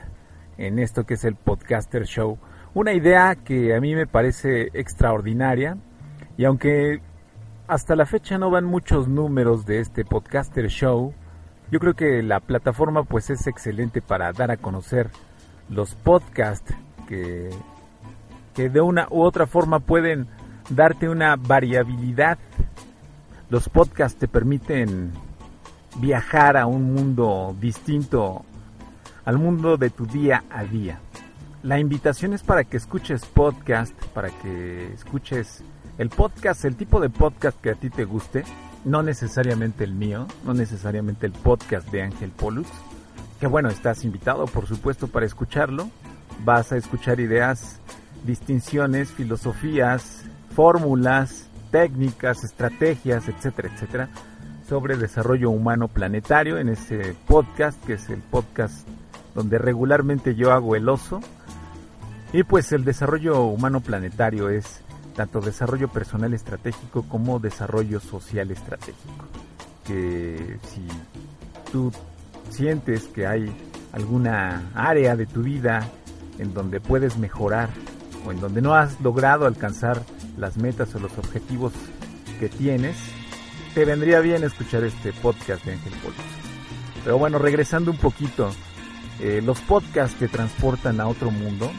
en 0.57 0.79
esto 0.79 1.05
que 1.05 1.15
es 1.15 1.23
el 1.23 1.35
podcaster 1.35 2.05
show. 2.05 2.37
Una 2.73 2.93
idea 2.93 3.35
que 3.35 3.75
a 3.75 3.81
mí 3.81 3.95
me 3.95 4.07
parece 4.07 4.69
extraordinaria 4.73 5.77
y 6.37 6.45
aunque 6.45 7.01
hasta 7.67 7.95
la 7.95 8.05
fecha 8.05 8.37
no 8.37 8.49
van 8.49 8.65
muchos 8.65 9.07
números 9.07 9.65
de 9.65 9.79
este 9.79 10.05
podcaster 10.05 10.67
show, 10.67 11.13
yo 11.71 11.79
creo 11.79 11.93
que 11.93 12.23
la 12.23 12.39
plataforma 12.39 13.03
pues 13.03 13.29
es 13.29 13.47
excelente 13.47 14.01
para 14.01 14.31
dar 14.31 14.51
a 14.51 14.57
conocer 14.57 15.09
los 15.69 15.95
podcasts 15.95 16.73
que, 17.07 17.49
que 18.55 18.69
de 18.69 18.81
una 18.81 19.07
u 19.09 19.21
otra 19.21 19.47
forma 19.47 19.79
pueden 19.79 20.27
darte 20.69 21.09
una 21.09 21.35
variabilidad. 21.35 22.37
Los 23.49 23.69
podcasts 23.69 24.17
te 24.17 24.27
permiten 24.27 25.11
viajar 25.97 26.57
a 26.57 26.65
un 26.65 26.93
mundo 26.93 27.55
distinto 27.59 28.45
al 29.25 29.37
mundo 29.37 29.75
de 29.75 29.89
tu 29.89 30.05
día 30.05 30.43
a 30.49 30.63
día. 30.63 30.99
La 31.63 31.79
invitación 31.79 32.33
es 32.33 32.43
para 32.43 32.63
que 32.63 32.77
escuches 32.77 33.25
podcast, 33.25 33.93
para 34.13 34.29
que 34.29 34.93
escuches 34.93 35.63
el 35.97 36.09
podcast, 36.09 36.63
el 36.63 36.77
tipo 36.77 37.01
de 37.01 37.09
podcast 37.09 37.59
que 37.59 37.71
a 37.71 37.75
ti 37.75 37.89
te 37.89 38.05
guste, 38.05 38.45
no 38.87 39.03
necesariamente 39.03 39.83
el 39.83 39.93
mío, 39.93 40.27
no 40.45 40.53
necesariamente 40.53 41.25
el 41.25 41.33
podcast 41.33 41.91
de 41.91 42.03
Ángel 42.03 42.31
Pollux, 42.31 42.69
que 43.37 43.45
bueno, 43.45 43.67
estás 43.67 44.05
invitado 44.05 44.45
por 44.45 44.65
supuesto 44.65 45.09
para 45.09 45.25
escucharlo, 45.25 45.89
vas 46.45 46.71
a 46.71 46.77
escuchar 46.77 47.19
ideas, 47.19 47.81
distinciones, 48.23 49.11
filosofías, 49.11 50.23
fórmulas, 50.55 51.49
técnicas, 51.69 52.45
estrategias, 52.45 53.27
etcétera, 53.27 53.69
etcétera, 53.73 54.09
sobre 54.69 54.95
desarrollo 54.95 55.49
humano 55.49 55.89
planetario 55.89 56.57
en 56.57 56.69
este 56.69 57.13
podcast, 57.27 57.83
que 57.85 57.93
es 57.93 58.09
el 58.09 58.21
podcast 58.21 58.87
donde 59.35 59.57
regularmente 59.57 60.33
yo 60.33 60.53
hago 60.53 60.77
el 60.77 60.87
oso. 60.87 61.19
Y 62.31 62.43
pues 62.43 62.71
el 62.71 62.85
desarrollo 62.85 63.41
humano 63.43 63.81
planetario 63.81 64.49
es 64.49 64.81
tanto 65.17 65.41
desarrollo 65.41 65.87
personal 65.87 66.33
estratégico 66.35 67.01
como 67.09 67.39
desarrollo 67.39 67.99
social 67.99 68.51
estratégico. 68.51 69.25
Que 69.83 70.59
si 70.69 70.87
tú 71.71 71.91
sientes 72.51 73.05
que 73.05 73.25
hay 73.25 73.51
alguna 73.93 74.69
área 74.75 75.15
de 75.15 75.25
tu 75.25 75.41
vida 75.41 75.89
en 76.37 76.53
donde 76.53 76.79
puedes 76.79 77.17
mejorar 77.17 77.69
o 78.27 78.31
en 78.31 78.39
donde 78.39 78.61
no 78.61 78.75
has 78.75 79.01
logrado 79.01 79.47
alcanzar 79.47 80.03
las 80.37 80.55
metas 80.57 80.93
o 80.93 80.99
los 80.99 81.17
objetivos 81.17 81.73
que 82.39 82.47
tienes, 82.47 82.95
te 83.73 83.85
vendría 83.85 84.19
bien 84.19 84.43
escuchar 84.43 84.83
este 84.83 85.13
podcast 85.13 85.65
de 85.65 85.73
Ángel 85.73 85.93
Polos. 85.93 86.17
Pero 87.03 87.17
bueno, 87.17 87.39
regresando 87.39 87.89
un 87.89 87.97
poquito, 87.97 88.51
eh, 89.19 89.41
los 89.43 89.59
podcasts 89.61 90.19
te 90.19 90.27
transportan 90.27 91.01
a 91.01 91.07
otro 91.07 91.31
mundo. 91.31 91.71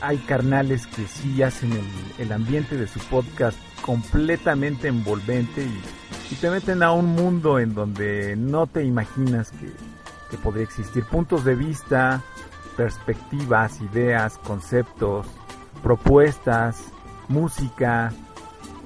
Hay, 0.00 0.18
carnales 0.18 0.86
que 0.88 1.06
sí 1.06 1.42
hacen 1.42 1.70
el, 2.18 2.32
ambiente 2.32 2.76
de 2.76 2.88
su 2.88 2.98
podcast 3.00 3.56
completamente 3.82 4.88
envolvente 4.88 5.62
y, 5.62 6.34
te 6.36 6.48
meten 6.48 6.82
a 6.82 6.92
un 6.92 7.06
mundo 7.06 7.58
en 7.58 7.74
donde 7.74 8.36
no 8.36 8.66
te 8.68 8.84
imaginas 8.84 9.50
que, 9.50 9.72
que 10.30 10.36
podría 10.36 10.62
existir. 10.62 11.04
Puntos 11.04 11.44
de 11.44 11.56
vista, 11.56 12.22
perspectivas, 12.76 13.80
ideas, 13.80 14.38
conceptos, 14.38 15.26
propuestas, 15.82 16.76
música, 17.28 18.12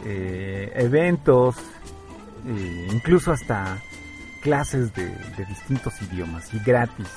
eh, 0.05 0.73
eventos, 0.77 1.57
eh, 2.47 2.89
incluso 2.93 3.33
hasta 3.33 3.79
clases 4.43 4.93
de, 4.95 5.09
distintos 5.49 5.95
idiomas 6.03 6.53
y 6.53 6.59
gratis. 6.59 7.09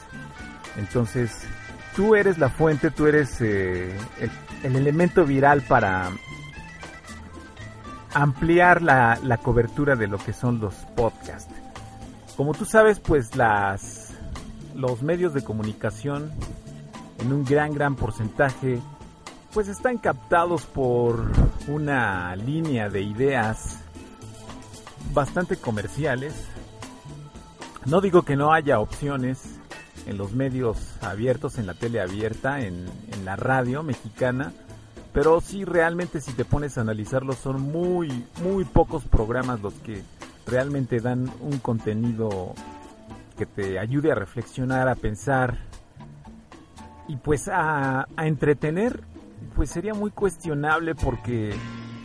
Entonces, 0.77 1.31
tú 1.97 2.13
eres 2.13 2.37
la 2.37 2.49
fuente, 2.49 2.91
tú 2.91 3.07
eres 3.07 3.41
eh, 3.41 3.91
el, 4.21 4.29
el, 4.61 4.75
elemento 4.75 5.25
viral 5.25 5.63
para 5.63 6.11
ampliar 8.13 8.83
la, 8.83 9.19
la, 9.23 9.37
cobertura 9.37 9.95
de 9.95 10.07
lo 10.07 10.19
que 10.19 10.31
son 10.31 10.59
los 10.59 10.75
podcasts. 10.95 11.51
Como 12.37 12.53
tú 12.53 12.65
sabes, 12.65 12.99
pues 12.99 13.35
las 13.35 14.13
los 14.75 15.01
medios 15.01 15.33
de 15.33 15.43
comunicación 15.43 16.31
en 17.17 17.33
un 17.33 17.43
gran 17.43 17.73
gran 17.73 17.95
porcentaje 17.95 18.79
pues 19.51 19.67
están 19.67 19.97
captados 19.97 20.67
por 20.67 21.31
una 21.67 22.35
línea 22.35 22.89
de 22.89 23.01
ideas 23.01 23.79
bastante 25.15 25.57
comerciales. 25.57 26.35
No 27.85 28.01
digo 28.01 28.21
que 28.21 28.35
no 28.35 28.53
haya 28.53 28.79
opciones 28.79 29.56
en 30.07 30.17
los 30.17 30.33
medios 30.33 30.77
abiertos, 31.01 31.57
en 31.57 31.67
la 31.67 31.73
tele 31.73 32.01
abierta, 32.01 32.61
en, 32.61 32.85
la 33.25 33.35
radio 33.35 33.83
mexicana, 33.83 34.53
pero 35.11 35.41
sí 35.41 35.65
realmente 35.65 36.21
si 36.21 36.31
te 36.31 36.45
pones 36.45 36.77
a 36.77 36.81
analizarlo 36.81 37.33
son 37.33 37.61
muy, 37.61 38.25
muy 38.41 38.63
pocos 38.63 39.03
programas 39.03 39.59
los 39.59 39.73
que 39.73 40.01
realmente 40.45 41.01
dan 41.01 41.29
un 41.41 41.57
contenido 41.59 42.53
que 43.37 43.45
te 43.45 43.79
ayude 43.79 44.13
a 44.13 44.15
reflexionar, 44.15 44.87
a 44.87 44.95
pensar 44.95 45.57
y 47.09 47.17
pues 47.17 47.49
a, 47.51 48.07
entretener 48.17 49.01
pues 49.55 49.69
sería 49.69 49.93
muy 49.93 50.11
cuestionable 50.11 50.95
porque 50.95 51.53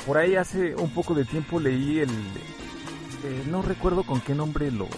por 0.04 0.18
ahí 0.18 0.34
hace 0.34 0.74
un 0.74 0.90
poco 0.90 1.14
de 1.14 1.24
tiempo 1.24 1.60
leí 1.60 2.00
el... 2.00 2.10
Eh, 2.10 3.44
no 3.48 3.62
recuerdo 3.62 4.02
con 4.02 4.20
qué 4.20 4.34
nombre 4.34 4.72
lo, 4.72 4.88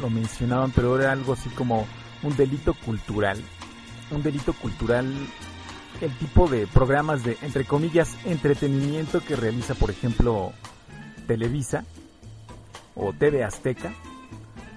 lo, 0.00 0.10
mencionaban, 0.10 0.70
pero 0.72 0.98
era 0.98 1.12
algo 1.12 1.32
así 1.32 1.48
como 1.50 1.86
un 2.22 2.36
delito 2.36 2.74
cultural. 2.74 3.38
Un 4.10 4.22
delito 4.22 4.52
cultural, 4.52 5.12
el 6.00 6.18
tipo 6.18 6.48
de 6.48 6.66
programas 6.66 7.24
de, 7.24 7.36
entre 7.42 7.64
comillas, 7.64 8.16
entretenimiento 8.24 9.20
que 9.20 9.36
realiza, 9.36 9.74
por 9.74 9.90
ejemplo, 9.90 10.52
Televisa 11.26 11.84
o 12.94 13.12
TV 13.12 13.44
Azteca, 13.44 13.92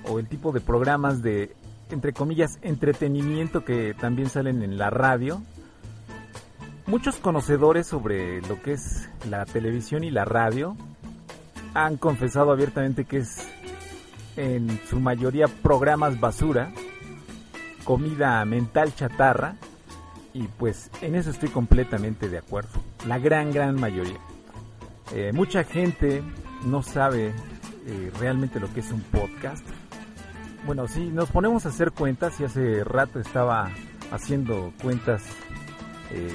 o 0.06 0.20
el 0.20 0.28
tipo 0.28 0.52
de 0.52 0.62
programas 0.62 1.22
de, 1.22 1.56
entre 1.90 2.14
comillas, 2.14 2.58
entretenimiento 2.62 3.66
que 3.66 3.94
también 3.94 4.30
salen 4.30 4.64
en 4.64 4.78
la 4.78 4.90
radio, 4.90 5.42
Muchos 6.88 7.18
conocedores 7.18 7.86
sobre 7.86 8.42
lo 8.44 8.62
que 8.62 8.72
es 8.72 9.10
la 9.30 9.46
televisión 9.46 10.06
y 10.06 10.10
la 10.10 10.24
radio 10.24 10.78
han 11.74 11.98
confesado 11.98 12.50
abiertamente 12.50 13.04
que 13.04 13.18
es 13.18 13.46
en 14.38 14.80
su 14.88 15.00
mayoría 15.00 15.48
programas 15.48 16.20
basura, 16.20 16.72
comida 17.84 18.44
mental 18.46 18.96
chatarra, 18.96 19.56
y 20.34 20.44
pues 20.44 20.92
en 21.02 21.16
eso 21.16 21.32
estoy 21.32 21.50
completamente 21.50 22.30
de 22.30 22.38
acuerdo. 22.38 22.82
La 23.08 23.18
gran, 23.18 23.52
gran 23.52 23.80
mayoría. 23.80 24.20
Eh, 25.14 25.32
mucha 25.34 25.64
gente 25.64 26.22
no 26.66 26.84
sabe 26.84 27.34
eh, 27.88 28.12
realmente 28.20 28.60
lo 28.60 28.72
que 28.74 28.82
es 28.82 28.92
un 28.92 29.02
podcast. 29.02 29.66
Bueno, 30.66 30.88
si 30.88 31.08
nos 31.08 31.30
ponemos 31.32 31.66
a 31.66 31.70
hacer 31.70 31.92
cuentas, 31.92 32.40
y 32.40 32.44
hace 32.44 32.84
rato 32.84 33.20
estaba 33.20 33.72
haciendo 34.12 34.74
cuentas 34.82 35.24
eh, 36.12 36.30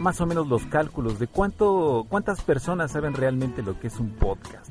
más 0.00 0.20
o 0.20 0.26
menos 0.26 0.48
los 0.48 0.66
cálculos 0.66 1.18
de 1.18 1.26
cuánto, 1.26 2.06
cuántas 2.08 2.40
personas 2.42 2.92
saben 2.92 3.14
realmente 3.14 3.62
lo 3.62 3.78
que 3.78 3.88
es 3.88 3.98
un 4.00 4.10
podcast. 4.10 4.70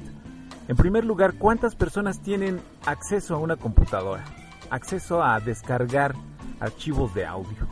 En 0.67 0.75
primer 0.75 1.05
lugar, 1.05 1.35
cuántas 1.35 1.75
personas 1.75 2.21
tienen 2.21 2.59
acceso 2.85 3.35
a 3.35 3.37
una 3.37 3.55
computadora, 3.55 4.25
acceso 4.69 5.23
a 5.23 5.39
descargar 5.39 6.13
archivos 6.59 7.13
de 7.13 7.25
audio. 7.25 7.67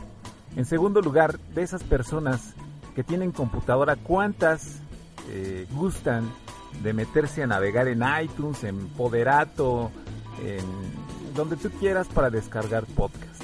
En 0.56 0.64
segundo 0.64 1.00
lugar, 1.02 1.38
de 1.54 1.62
esas 1.62 1.82
personas 1.82 2.54
que 2.94 3.04
tienen 3.04 3.32
computadora, 3.32 3.96
cuántas 3.96 4.80
eh, 5.28 5.66
gustan 5.72 6.30
de 6.82 6.94
meterse 6.94 7.42
a 7.42 7.46
navegar 7.46 7.88
en 7.88 8.02
iTunes, 8.22 8.64
en 8.64 8.88
Poderato, 8.88 9.90
en 10.42 10.64
donde 11.34 11.56
tú 11.56 11.70
quieras 11.70 12.08
para 12.08 12.30
descargar 12.30 12.84
podcast 12.84 13.36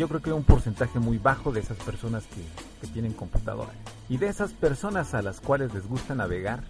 yo 0.00 0.08
creo 0.08 0.22
que 0.22 0.30
hay 0.30 0.36
un 0.36 0.44
porcentaje 0.44 0.98
muy 0.98 1.18
bajo 1.18 1.52
de 1.52 1.60
esas 1.60 1.76
personas 1.76 2.24
que, 2.24 2.42
que, 2.80 2.86
tienen 2.90 3.12
computadora. 3.12 3.70
Y 4.08 4.16
de 4.16 4.28
esas 4.28 4.54
personas 4.54 5.12
a 5.12 5.20
las 5.20 5.42
cuales 5.42 5.74
les 5.74 5.86
gusta 5.86 6.14
navegar, 6.14 6.62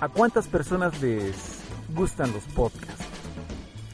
¿a 0.00 0.08
cuántas 0.08 0.46
personas 0.48 1.00
les 1.00 1.62
gustan 1.94 2.32
los 2.32 2.44
podcasts? 2.44 3.04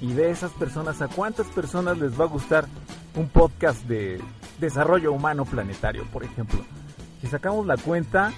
Y 0.01 0.15
de 0.15 0.31
esas 0.31 0.51
personas, 0.53 1.01
¿a 1.01 1.09
cuántas 1.09 1.47
personas 1.49 1.99
les 1.99 2.19
va 2.19 2.25
a 2.25 2.29
gustar 2.29 2.67
un 3.15 3.29
podcast 3.29 3.85
de 3.87 4.21
desarrollo 4.59 5.13
humano 5.13 5.45
planetario, 5.45 6.05
por 6.13 6.25
ejemplo? 6.25 6.61
Si 7.21 7.29
sacamos 7.29 7.67
la 7.67 7.77
cuenta, 7.77 8.33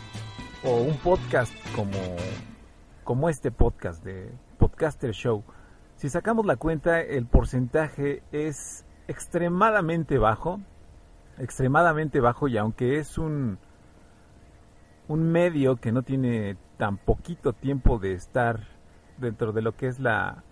o 0.62 0.76
un 0.82 0.96
podcast 0.98 1.52
como, 1.74 1.98
como 3.02 3.28
este 3.28 3.50
podcast 3.50 4.04
de 4.04 4.30
Podcaster 4.58 5.12
Show, 5.12 5.42
si 5.96 6.10
sacamos 6.10 6.44
la 6.44 6.56
cuenta, 6.56 7.00
el 7.00 7.26
porcentaje 7.26 8.22
es 8.32 8.84
extremadamente 9.08 10.18
bajo, 10.18 10.60
extremadamente 11.38 12.20
bajo 12.20 12.48
y 12.48 12.58
aunque 12.58 12.98
es 12.98 13.16
un, 13.16 13.58
un 15.08 15.32
medio 15.32 15.76
que 15.76 15.92
no 15.92 16.02
tiene 16.02 16.56
tan 16.76 16.96
poquito 16.98 17.52
tiempo 17.52 17.98
de 17.98 18.14
estar 18.14 18.60
dentro 19.18 19.52
de 19.52 19.62
lo 19.62 19.76
que 19.76 19.86
es 19.86 20.00
la, 20.00 20.42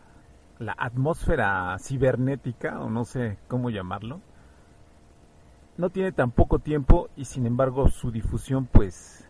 la 0.59 0.75
atmósfera 0.79 1.77
cibernética 1.79 2.81
o 2.81 2.91
no 2.91 3.05
sé 3.05 3.39
cómo 3.49 3.70
llamarlo, 3.70 4.20
no 5.77 5.91
tiene 5.91 6.12
tan 6.12 6.31
poco 6.31 6.59
tiempo 6.59 7.09
y 7.16 7.25
sin 7.25 7.47
embargo 7.47 7.89
su 7.89 8.11
difusión 8.11 8.66
pues 8.66 9.29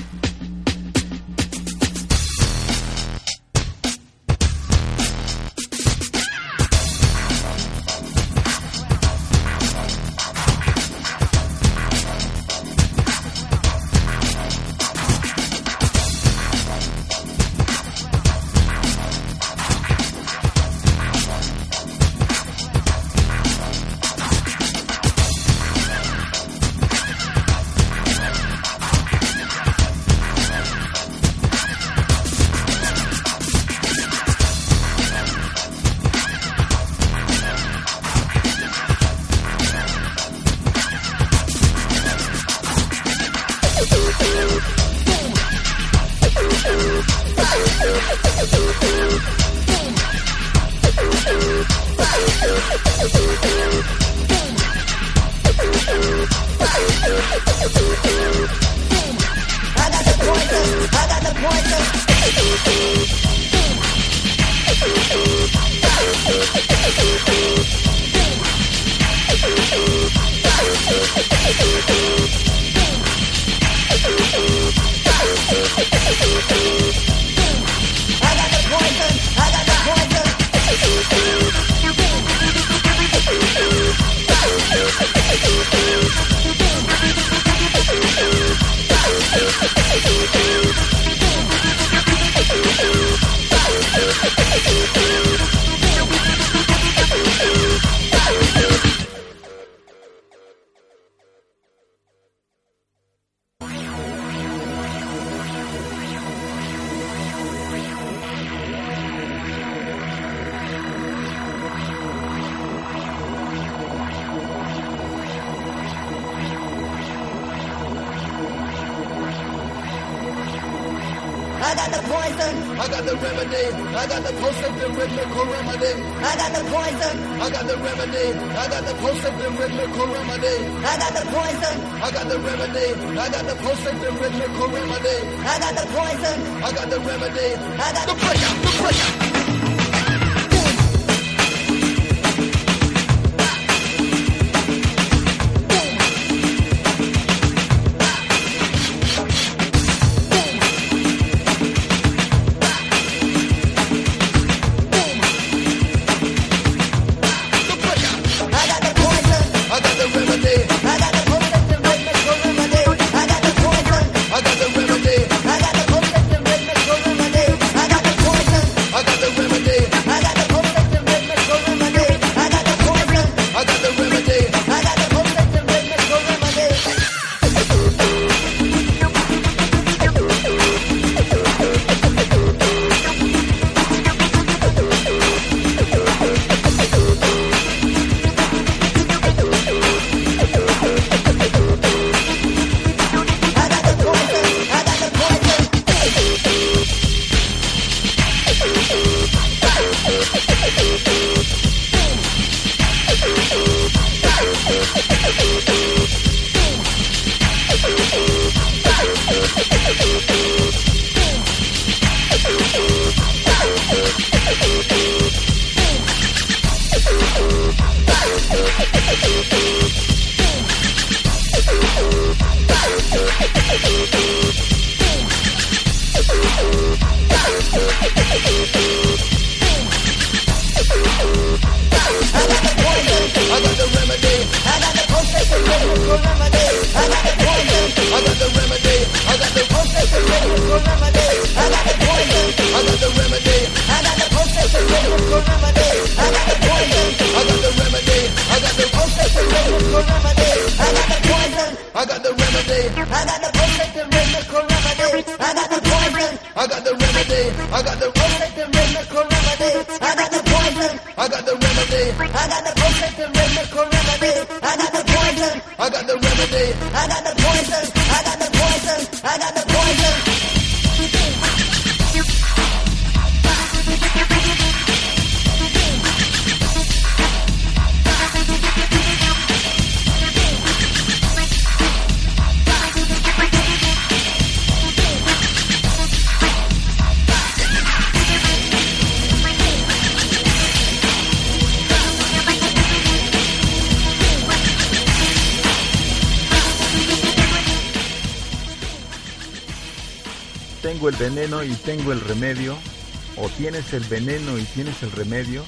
el 303.97 304.05
veneno 304.05 304.57
y 304.57 304.63
tienes 304.63 305.01
el 305.03 305.11
remedio, 305.11 305.63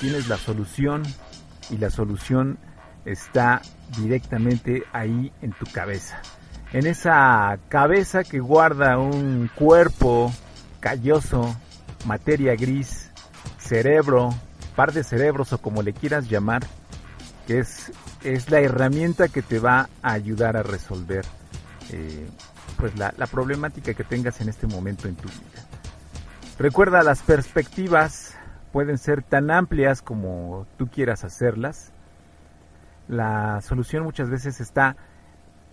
tienes 0.00 0.28
la 0.28 0.38
solución 0.38 1.02
y 1.70 1.76
la 1.76 1.90
solución 1.90 2.58
está 3.04 3.60
directamente 3.98 4.84
ahí 4.92 5.32
en 5.42 5.52
tu 5.52 5.66
cabeza. 5.66 6.20
En 6.72 6.86
esa 6.86 7.58
cabeza 7.68 8.24
que 8.24 8.40
guarda 8.40 8.98
un 8.98 9.50
cuerpo 9.54 10.32
calloso, 10.80 11.54
materia 12.06 12.56
gris, 12.56 13.10
cerebro, 13.58 14.34
par 14.74 14.92
de 14.92 15.04
cerebros 15.04 15.52
o 15.52 15.58
como 15.58 15.82
le 15.82 15.92
quieras 15.92 16.28
llamar, 16.28 16.66
que 17.46 17.60
es, 17.60 17.92
es 18.22 18.50
la 18.50 18.60
herramienta 18.60 19.28
que 19.28 19.42
te 19.42 19.58
va 19.58 19.88
a 20.02 20.12
ayudar 20.12 20.56
a 20.56 20.62
resolver 20.62 21.24
eh, 21.90 22.26
pues 22.78 22.96
la, 22.98 23.14
la 23.18 23.26
problemática 23.26 23.94
que 23.94 24.04
tengas 24.04 24.40
en 24.40 24.48
este 24.48 24.66
momento 24.66 25.06
en 25.06 25.16
tu 25.16 25.28
vida. 25.28 25.73
Recuerda, 26.58 27.02
las 27.02 27.22
perspectivas 27.22 28.36
pueden 28.72 28.98
ser 28.98 29.22
tan 29.22 29.50
amplias 29.50 30.02
como 30.02 30.66
tú 30.76 30.88
quieras 30.88 31.24
hacerlas. 31.24 31.92
La 33.08 33.60
solución 33.60 34.04
muchas 34.04 34.30
veces 34.30 34.60
está 34.60 34.96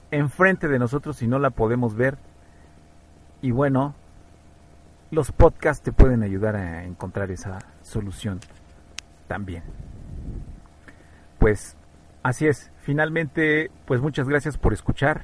enfrente 0.10 0.68
de 0.68 0.80
nosotros 0.80 1.22
y 1.22 1.28
no 1.28 1.38
la 1.38 1.52
podemos 1.52 1.96
ver. 1.96 2.18
Y 3.42 3.52
bueno, 3.52 3.94
los 5.12 5.32
podcasts 5.32 5.84
te 5.84 5.92
pueden 5.92 6.24
ayudar 6.24 6.56
a 6.56 6.84
encontrar 6.84 7.32
esa 7.32 7.60
solución 7.84 8.40
también. 9.28 9.64
Pues 11.38 11.76
así 12.24 12.48
es. 12.48 12.72
Finalmente, 12.82 13.70
pues 13.86 14.02
muchas 14.02 14.28
gracias 14.28 14.58
por 14.58 14.74
escuchar. 14.74 15.24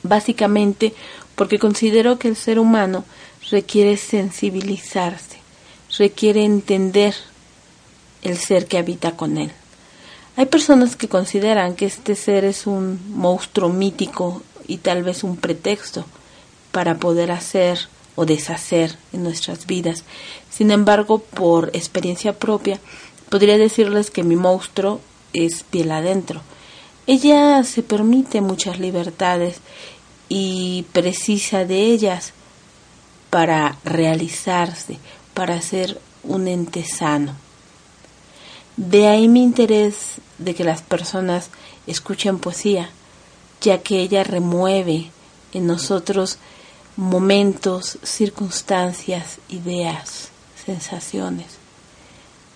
Básicamente 0.05 0.95
porque 1.35 1.59
considero 1.59 2.21
que 2.21 2.29
el 2.29 2.37
ser 2.37 2.61
humano 2.61 3.05
requiere 3.51 3.97
sensibilizarse, 3.97 5.39
requiere 5.99 6.45
entender 6.45 7.15
el 8.23 8.37
ser 8.37 8.67
que 8.67 8.79
habita 8.79 9.13
con 9.13 9.39
él. 9.39 9.53
Hay 10.37 10.47
personas 10.47 10.97
que 10.97 11.09
consideran 11.09 11.75
que 11.75 11.87
este 11.87 12.15
ser 12.15 12.45
es 12.45 12.67
un 12.67 13.01
monstruo 13.11 13.69
mítico 13.71 14.43
y 14.67 14.79
tal 14.79 15.03
vez 15.03 15.25
un 15.25 15.37
pretexto 15.37 16.05
para 16.71 16.99
poder 16.99 17.33
hacer 17.33 17.89
o 18.15 18.25
deshacer 18.25 18.97
en 19.13 19.23
nuestras 19.23 19.67
vidas. 19.67 20.05
Sin 20.51 20.71
embargo, 20.71 21.19
por 21.19 21.71
experiencia 21.73 22.39
propia, 22.39 22.79
podría 23.31 23.59
decirles 23.59 24.11
que 24.11 24.23
mi 24.23 24.37
monstruo 24.37 25.01
es 25.33 25.63
piel 25.63 25.91
adentro. 25.91 26.41
Ella 27.07 27.63
se 27.65 27.83
permite 27.83 28.41
muchas 28.41 28.79
libertades 28.79 29.57
y 30.29 30.85
precisa 30.93 31.65
de 31.65 31.81
ellas 31.81 32.33
para 33.39 33.77
realizarse, 33.85 34.99
para 35.33 35.63
ser 35.63 36.01
un 36.25 36.49
ente 36.49 36.83
sano. 36.83 37.37
De 38.77 39.07
ahí 39.07 39.29
mi 39.29 39.45
interés 39.45 40.17
de 40.39 40.57
que 40.57 40.65
las 40.65 40.83
personas 40.83 41.51
escuchen 41.87 42.41
poesía, 42.41 42.91
ya 43.61 43.79
que 43.79 44.01
ella 44.01 44.25
remueve 44.25 45.13
en 45.53 45.69
nosotros 45.69 46.39
momentos, 46.97 48.01
circunstancias, 48.03 49.39
ideas, 49.49 50.31
sensaciones. 50.67 51.47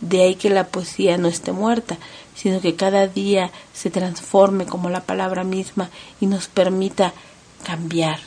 De 0.00 0.22
ahí 0.22 0.34
que 0.34 0.50
la 0.50 0.66
poesía 0.66 1.16
no 1.16 1.28
esté 1.28 1.52
muerta, 1.52 1.96
sino 2.34 2.60
que 2.60 2.74
cada 2.74 3.06
día 3.06 3.52
se 3.72 3.88
transforme 3.88 4.66
como 4.66 4.90
la 4.90 5.04
palabra 5.04 5.44
misma 5.44 5.90
y 6.20 6.26
nos 6.26 6.48
permita 6.48 7.12
cambiar, 7.62 8.18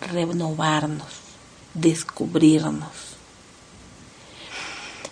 renovarnos, 0.00 1.23
descubrirnos. 1.74 3.14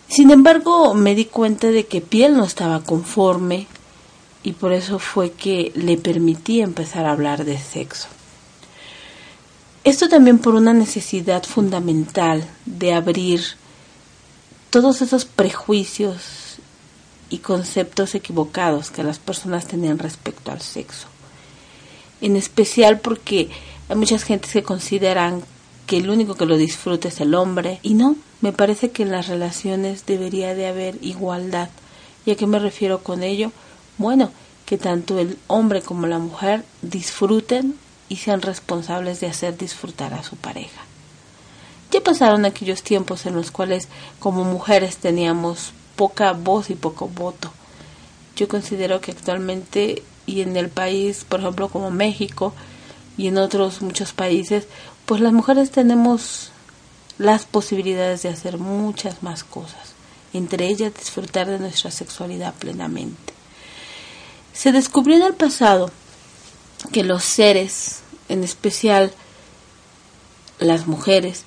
Sin 0.09 0.30
embargo, 0.30 0.94
me 0.94 1.14
di 1.14 1.24
cuenta 1.24 1.68
de 1.68 1.86
que 1.86 2.01
piel 2.01 2.36
no 2.36 2.44
estaba 2.44 2.82
conforme 2.82 3.66
y 4.43 4.52
por 4.52 4.72
eso 4.72 4.98
fue 4.98 5.32
que 5.32 5.72
le 5.74 5.97
permití 5.97 6.60
empezar 6.60 7.06
a 7.06 7.12
hablar 7.12 7.44
de 7.44 7.59
sexo. 7.59 8.09
Esto 9.84 10.09
también 10.09 10.39
por 10.39 10.55
una 10.55 10.74
necesidad 10.74 11.43
fundamental 11.44 12.48
de 12.66 12.94
abrir 12.94 13.43
todos 14.70 15.02
esos 15.02 15.24
prejuicios 15.24 16.59
y 17.30 17.39
conceptos 17.39 18.14
equivocados 18.14 18.90
que 18.90 19.02
las 19.02 19.18
personas 19.18 19.66
tenían 19.66 19.98
respecto 19.98 20.52
al 20.52 20.60
sexo. 20.60 21.09
En 22.20 22.36
especial 22.36 23.01
porque 23.01 23.48
hay 23.89 23.97
muchas 23.97 24.22
gentes 24.22 24.52
que 24.52 24.62
consideran 24.62 25.43
que 25.86 25.98
el 25.98 26.10
único 26.10 26.34
que 26.34 26.46
lo 26.46 26.56
disfruta 26.56 27.09
es 27.09 27.20
el 27.20 27.34
hombre 27.34 27.80
y 27.82 27.94
no, 27.94 28.16
me 28.40 28.52
parece 28.52 28.90
que 28.90 29.02
en 29.02 29.10
las 29.10 29.28
relaciones 29.28 30.06
debería 30.06 30.54
de 30.54 30.66
haber 30.66 30.98
igualdad. 31.02 31.68
¿Y 32.24 32.30
a 32.30 32.36
qué 32.36 32.46
me 32.46 32.59
refiero 32.59 33.02
con 33.02 33.22
ello? 33.22 33.52
Bueno, 33.98 34.30
que 34.66 34.78
tanto 34.78 35.18
el 35.18 35.38
hombre 35.48 35.82
como 35.82 36.06
la 36.06 36.18
mujer 36.18 36.64
disfruten 36.82 37.76
y 38.09 38.16
sean 38.16 38.42
responsables 38.42 39.20
de 39.20 39.26
hacer 39.26 39.56
disfrutar 39.56 40.14
a 40.14 40.22
su 40.22 40.36
pareja. 40.36 40.82
Ya 41.90 42.00
pasaron 42.00 42.44
aquellos 42.44 42.82
tiempos 42.82 43.26
en 43.26 43.34
los 43.34 43.50
cuales 43.50 43.88
como 44.18 44.44
mujeres 44.44 44.96
teníamos 44.96 45.72
poca 45.96 46.32
voz 46.32 46.70
y 46.70 46.74
poco 46.74 47.09
voto. 47.09 47.52
Yo 48.34 48.48
considero 48.48 49.00
que 49.00 49.10
actualmente 49.10 50.02
y 50.24 50.40
en 50.40 50.56
el 50.56 50.68
país, 50.68 51.24
por 51.28 51.40
ejemplo, 51.40 51.68
como 51.68 51.90
México 51.90 52.54
y 53.18 53.28
en 53.28 53.38
otros 53.38 53.82
muchos 53.82 54.12
países, 54.12 54.66
pues 55.12 55.20
las 55.20 55.34
mujeres 55.34 55.70
tenemos 55.70 56.52
las 57.18 57.44
posibilidades 57.44 58.22
de 58.22 58.30
hacer 58.30 58.56
muchas 58.56 59.22
más 59.22 59.44
cosas, 59.44 59.93
entre 60.32 60.68
ellas 60.68 60.94
disfrutar 60.94 61.48
de 61.48 61.59
nuestra 61.59 61.90
sexualidad 61.90 62.55
plenamente. 62.55 63.34
Se 64.55 64.72
descubrió 64.72 65.16
en 65.16 65.24
el 65.24 65.34
pasado 65.34 65.90
que 66.93 67.05
los 67.05 67.24
seres, 67.24 67.98
en 68.30 68.43
especial 68.43 69.12
las 70.59 70.86
mujeres, 70.86 71.43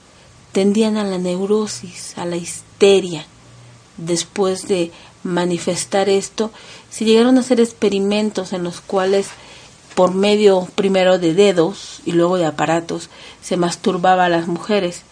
tendían 0.52 0.98
a 0.98 1.04
la 1.04 1.18
neurosis, 1.18 2.16
a 2.20 2.26
la 2.28 2.36
histeria. 2.36 3.26
Después 3.98 4.68
de 4.68 4.92
manifestar 5.24 6.08
esto, 6.08 6.52
se 6.92 7.04
llegaron 7.04 7.38
a 7.38 7.40
hacer 7.40 7.60
experimentos 7.60 8.54
en 8.54 8.62
los 8.62 8.80
cuales 8.80 9.30
por 9.96 10.14
medio 10.14 10.68
primero 10.76 11.18
de 11.18 11.34
dedos 11.34 12.02
y 12.06 12.12
luego 12.12 12.38
de 12.38 12.46
aparatos 12.46 13.10
se 13.42 13.58
masturbaba 13.58 14.26
a 14.26 14.30
las 14.30 14.48
mujeres 14.48 15.04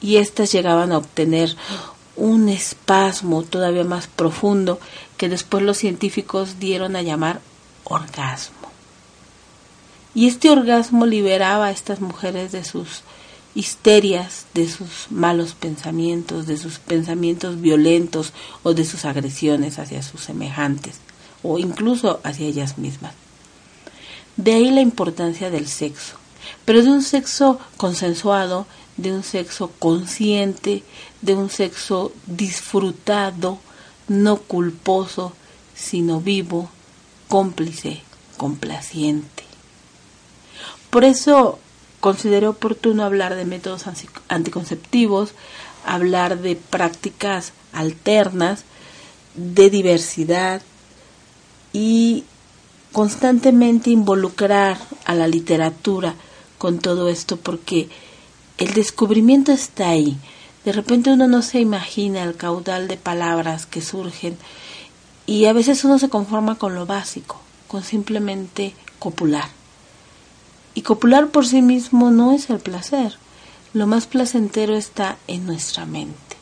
y 0.00 0.16
éstas 0.16 0.52
llegaban 0.52 0.92
a 0.92 0.98
obtener 0.98 1.56
un 2.16 2.48
espasmo 2.48 3.42
todavía 3.42 3.84
más 3.84 4.06
profundo 4.06 4.80
que 5.16 5.28
después 5.28 5.62
los 5.62 5.78
científicos 5.78 6.58
dieron 6.58 6.96
a 6.96 7.02
llamar 7.02 7.40
orgasmo. 7.84 8.56
Y 10.14 10.26
este 10.26 10.50
orgasmo 10.50 11.06
liberaba 11.06 11.66
a 11.66 11.70
estas 11.70 12.00
mujeres 12.00 12.52
de 12.52 12.64
sus 12.64 13.02
histerias, 13.54 14.46
de 14.54 14.68
sus 14.68 15.10
malos 15.10 15.54
pensamientos, 15.54 16.46
de 16.46 16.56
sus 16.56 16.78
pensamientos 16.78 17.60
violentos 17.60 18.32
o 18.62 18.74
de 18.74 18.84
sus 18.84 19.04
agresiones 19.04 19.78
hacia 19.78 20.02
sus 20.02 20.20
semejantes 20.22 21.00
o 21.42 21.58
incluso 21.58 22.20
hacia 22.24 22.46
ellas 22.46 22.78
mismas. 22.78 23.14
De 24.38 24.54
ahí 24.54 24.70
la 24.70 24.80
importancia 24.80 25.50
del 25.50 25.66
sexo, 25.66 26.14
pero 26.64 26.80
de 26.82 26.90
un 26.90 27.02
sexo 27.02 27.58
consensuado, 27.76 28.66
de 28.96 29.12
un 29.12 29.24
sexo 29.24 29.72
consciente, 29.80 30.84
de 31.22 31.34
un 31.34 31.50
sexo 31.50 32.12
disfrutado, 32.26 33.58
no 34.06 34.36
culposo, 34.36 35.32
sino 35.74 36.20
vivo, 36.20 36.70
cómplice, 37.26 38.00
complaciente. 38.36 39.42
Por 40.90 41.02
eso 41.02 41.58
consideré 41.98 42.46
oportuno 42.46 43.02
hablar 43.04 43.34
de 43.34 43.44
métodos 43.44 43.86
anticonceptivos, 44.28 45.32
hablar 45.84 46.38
de 46.38 46.54
prácticas 46.54 47.52
alternas, 47.72 48.62
de 49.34 49.68
diversidad 49.68 50.62
y 51.72 52.22
constantemente 52.92 53.90
involucrar 53.90 54.78
a 55.04 55.14
la 55.14 55.26
literatura 55.26 56.14
con 56.58 56.78
todo 56.78 57.08
esto 57.08 57.36
porque 57.36 57.88
el 58.58 58.74
descubrimiento 58.74 59.52
está 59.52 59.90
ahí. 59.90 60.16
De 60.64 60.72
repente 60.72 61.10
uno 61.10 61.28
no 61.28 61.42
se 61.42 61.60
imagina 61.60 62.24
el 62.24 62.36
caudal 62.36 62.88
de 62.88 62.96
palabras 62.96 63.66
que 63.66 63.80
surgen 63.80 64.36
y 65.26 65.44
a 65.44 65.52
veces 65.52 65.84
uno 65.84 65.98
se 65.98 66.08
conforma 66.08 66.56
con 66.56 66.74
lo 66.74 66.86
básico, 66.86 67.40
con 67.68 67.82
simplemente 67.82 68.74
copular. 68.98 69.48
Y 70.74 70.82
copular 70.82 71.28
por 71.28 71.46
sí 71.46 71.62
mismo 71.62 72.10
no 72.10 72.32
es 72.32 72.50
el 72.50 72.58
placer. 72.58 73.16
Lo 73.74 73.86
más 73.86 74.06
placentero 74.06 74.76
está 74.76 75.18
en 75.26 75.46
nuestra 75.46 75.86
mente. 75.86 76.36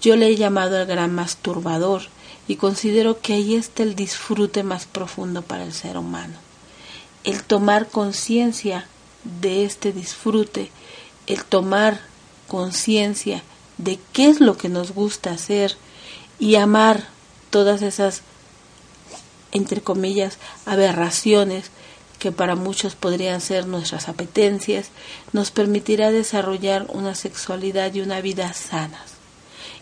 Yo 0.00 0.16
le 0.16 0.26
he 0.26 0.36
llamado 0.36 0.80
el 0.80 0.86
gran 0.86 1.14
masturbador 1.14 2.02
y 2.48 2.56
considero 2.56 3.20
que 3.20 3.34
ahí 3.34 3.54
está 3.54 3.82
el 3.82 3.94
disfrute 3.94 4.62
más 4.62 4.86
profundo 4.86 5.42
para 5.42 5.64
el 5.64 5.72
ser 5.72 5.96
humano. 5.96 6.34
El 7.24 7.42
tomar 7.44 7.88
conciencia 7.88 8.86
de 9.40 9.64
este 9.64 9.92
disfrute, 9.92 10.70
el 11.26 11.44
tomar 11.44 12.00
conciencia 12.48 13.42
de 13.78 13.98
qué 14.12 14.28
es 14.28 14.40
lo 14.40 14.56
que 14.56 14.68
nos 14.68 14.92
gusta 14.92 15.30
hacer 15.30 15.76
y 16.38 16.56
amar 16.56 17.06
todas 17.50 17.82
esas, 17.82 18.22
entre 19.52 19.80
comillas, 19.80 20.38
aberraciones 20.66 21.70
que 22.18 22.32
para 22.32 22.54
muchos 22.54 22.94
podrían 22.94 23.40
ser 23.40 23.66
nuestras 23.66 24.08
apetencias, 24.08 24.90
nos 25.32 25.50
permitirá 25.50 26.12
desarrollar 26.12 26.86
una 26.88 27.16
sexualidad 27.16 27.92
y 27.94 28.00
una 28.00 28.20
vida 28.20 28.52
sanas. 28.52 29.14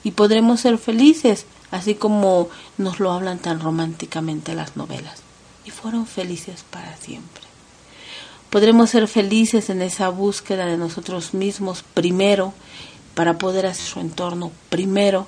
Y 0.05 0.13
podremos 0.13 0.61
ser 0.61 0.79
felices, 0.79 1.45
así 1.71 1.95
como 1.95 2.49
nos 2.79 3.01
lo 3.01 3.13
hablan 3.13 3.39
tan 3.39 3.61
románticamente 3.61 4.55
las 4.55 4.77
novelas. 4.77 5.23
Y 5.65 5.71
fueron 5.71 6.07
felices 6.07 6.65
para 6.71 6.97
siempre. 6.97 7.43
Podremos 8.51 8.91
ser 8.91 9.07
felices 9.07 9.71
en 9.71 9.81
esa 9.81 10.09
búsqueda 10.09 10.67
de 10.67 10.77
nosotros 10.77 11.35
mismos 11.35 11.85
primero, 11.95 12.53
para 13.15 13.39
poder 13.39 13.67
hacer 13.67 13.85
su 13.85 14.01
entorno 14.01 14.51
primero, 14.69 15.27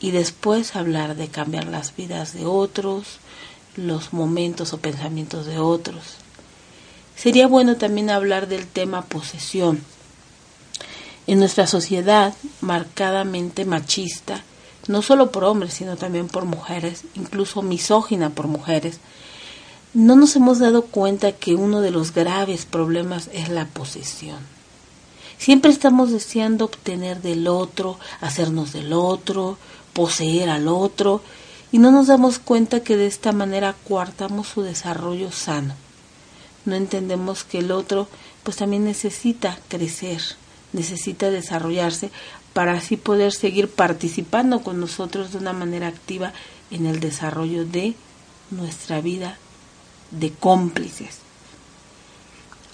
y 0.00 0.10
después 0.10 0.76
hablar 0.76 1.16
de 1.16 1.28
cambiar 1.28 1.66
las 1.66 1.94
vidas 1.94 2.32
de 2.32 2.46
otros, 2.46 3.18
los 3.76 4.12
momentos 4.12 4.72
o 4.72 4.78
pensamientos 4.78 5.46
de 5.46 5.58
otros. 5.58 6.16
Sería 7.16 7.46
bueno 7.46 7.76
también 7.76 8.10
hablar 8.10 8.48
del 8.48 8.66
tema 8.66 9.02
posesión. 9.02 9.82
En 11.26 11.40
nuestra 11.40 11.66
sociedad 11.66 12.34
marcadamente 12.60 13.64
machista, 13.64 14.42
no 14.88 15.02
solo 15.02 15.30
por 15.30 15.44
hombres, 15.44 15.74
sino 15.74 15.96
también 15.96 16.28
por 16.28 16.44
mujeres, 16.44 17.04
incluso 17.14 17.62
misógina 17.62 18.30
por 18.30 18.48
mujeres, 18.48 18.98
no 19.94 20.16
nos 20.16 20.36
hemos 20.36 20.58
dado 20.58 20.82
cuenta 20.82 21.32
que 21.32 21.54
uno 21.54 21.80
de 21.80 21.90
los 21.90 22.12
graves 22.12 22.66
problemas 22.66 23.30
es 23.32 23.48
la 23.48 23.66
posesión. 23.66 24.38
Siempre 25.38 25.70
estamos 25.70 26.10
deseando 26.10 26.64
obtener 26.64 27.22
del 27.22 27.46
otro, 27.46 27.98
hacernos 28.20 28.72
del 28.72 28.92
otro, 28.92 29.56
poseer 29.92 30.50
al 30.50 30.68
otro, 30.68 31.22
y 31.70 31.78
no 31.78 31.90
nos 31.90 32.08
damos 32.08 32.38
cuenta 32.38 32.80
que 32.80 32.96
de 32.96 33.06
esta 33.06 33.32
manera 33.32 33.74
coartamos 33.86 34.48
su 34.48 34.62
desarrollo 34.62 35.30
sano. 35.30 35.74
No 36.64 36.74
entendemos 36.74 37.44
que 37.44 37.58
el 37.58 37.70
otro 37.70 38.08
pues 38.42 38.56
también 38.56 38.84
necesita 38.84 39.58
crecer, 39.68 40.20
necesita 40.72 41.30
desarrollarse 41.30 42.10
para 42.58 42.72
así 42.72 42.96
poder 42.96 43.32
seguir 43.32 43.70
participando 43.70 44.64
con 44.64 44.80
nosotros 44.80 45.30
de 45.30 45.38
una 45.38 45.52
manera 45.52 45.86
activa 45.86 46.32
en 46.72 46.86
el 46.86 46.98
desarrollo 46.98 47.64
de 47.64 47.94
nuestra 48.50 49.00
vida 49.00 49.38
de 50.10 50.32
cómplices. 50.32 51.18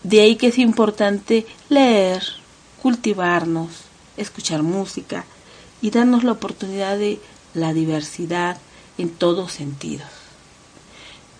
De 0.02 0.23
ahí 0.23 0.36
que 0.36 0.47
es 0.47 0.56
importante 0.56 1.47
leer, 1.69 2.23
cultivarnos, 2.81 3.82
escuchar 4.16 4.62
música 4.62 5.27
y 5.82 5.90
darnos 5.90 6.24
la 6.24 6.32
oportunidad 6.32 6.97
de 6.97 7.20
la 7.52 7.74
diversidad 7.74 8.56
en 8.97 9.11
todos 9.11 9.52
sentidos. 9.52 10.09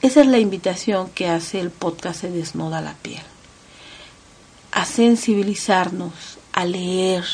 Esa 0.03 0.21
es 0.21 0.27
la 0.27 0.39
invitación 0.39 1.09
que 1.09 1.29
hace 1.29 1.61
el 1.61 1.71
podcast 1.71 2.21
Se 2.21 2.31
desnuda 2.31 2.83
la 2.83 2.93
piel. 2.93 3.23
A 4.71 4.85
sensibilizarnos, 4.85 6.37
a 6.53 6.67
leer, 6.67 7.25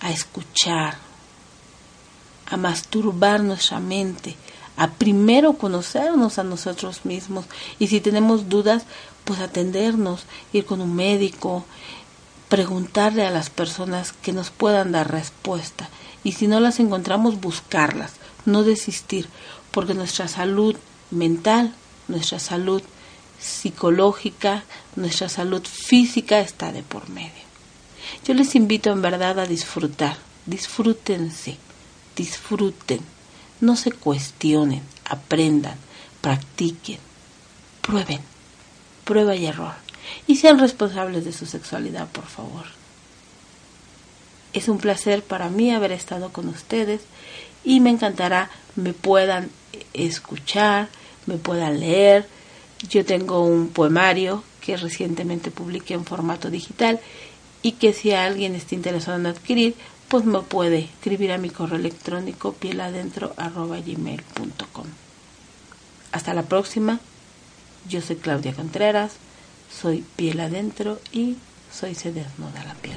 a 0.00 0.10
escuchar, 0.10 0.96
a 2.46 2.56
masturbar 2.56 3.42
nuestra 3.42 3.78
mente, 3.78 4.36
a 4.76 4.88
primero 4.88 5.54
conocernos 5.54 6.38
a 6.38 6.44
nosotros 6.44 7.04
mismos 7.04 7.44
y 7.78 7.88
si 7.88 8.00
tenemos 8.00 8.48
dudas, 8.48 8.84
pues 9.24 9.40
atendernos, 9.40 10.24
ir 10.52 10.64
con 10.64 10.80
un 10.80 10.96
médico, 10.96 11.64
preguntarle 12.48 13.26
a 13.26 13.30
las 13.30 13.50
personas 13.50 14.12
que 14.12 14.32
nos 14.32 14.50
puedan 14.50 14.92
dar 14.92 15.10
respuesta 15.10 15.88
y 16.24 16.32
si 16.32 16.46
no 16.46 16.60
las 16.60 16.80
encontramos, 16.80 17.40
buscarlas, 17.40 18.12
no 18.44 18.62
desistir, 18.62 19.28
porque 19.70 19.94
nuestra 19.94 20.28
salud 20.28 20.76
mental, 21.10 21.74
nuestra 22.08 22.38
salud 22.38 22.82
psicológica, 23.38 24.64
nuestra 24.96 25.28
salud 25.28 25.62
física 25.64 26.40
está 26.40 26.72
de 26.72 26.82
por 26.82 27.08
medio. 27.08 27.49
Yo 28.24 28.34
les 28.34 28.54
invito 28.54 28.90
en 28.90 29.02
verdad 29.02 29.38
a 29.38 29.46
disfrutar, 29.46 30.16
disfrútense, 30.46 31.56
disfruten 32.16 33.00
no 33.60 33.76
se 33.76 33.92
cuestionen, 33.92 34.82
aprendan, 35.04 35.76
practiquen, 36.20 36.98
prueben, 37.82 38.20
prueba 39.04 39.36
y 39.36 39.46
error. 39.46 39.74
Y 40.26 40.36
sean 40.36 40.58
responsables 40.58 41.24
de 41.24 41.32
su 41.32 41.46
sexualidad, 41.46 42.08
por 42.08 42.26
favor. 42.26 42.64
Es 44.52 44.68
un 44.68 44.78
placer 44.78 45.22
para 45.22 45.48
mí 45.48 45.70
haber 45.70 45.92
estado 45.92 46.32
con 46.32 46.48
ustedes 46.48 47.02
y 47.62 47.80
me 47.80 47.90
encantará 47.90 48.50
me 48.74 48.94
puedan 48.94 49.50
escuchar, 49.92 50.88
me 51.26 51.36
puedan 51.36 51.78
leer. 51.78 52.26
Yo 52.88 53.04
tengo 53.04 53.44
un 53.44 53.68
poemario 53.68 54.42
que 54.60 54.76
recientemente 54.76 55.50
publiqué 55.50 55.94
en 55.94 56.04
formato 56.04 56.50
digital 56.50 56.98
y 57.62 57.72
que 57.72 57.92
si 57.92 58.12
alguien 58.12 58.54
está 58.54 58.74
interesado 58.74 59.18
en 59.18 59.26
adquirir, 59.26 59.74
pues 60.08 60.24
me 60.24 60.40
puede 60.40 60.78
escribir 60.80 61.32
a 61.32 61.38
mi 61.38 61.50
correo 61.50 61.78
electrónico 61.78 62.54
pieladentro.gmail.com. 62.54 64.86
Hasta 66.12 66.34
la 66.34 66.42
próxima. 66.42 67.00
Yo 67.88 68.00
soy 68.00 68.16
Claudia 68.16 68.52
Contreras, 68.52 69.12
soy 69.72 70.04
Piel 70.16 70.40
Adentro 70.40 70.98
y 71.12 71.36
soy 71.72 71.94
Se 71.94 72.12
Desnuda 72.12 72.64
la 72.64 72.74
Piel. 72.74 72.96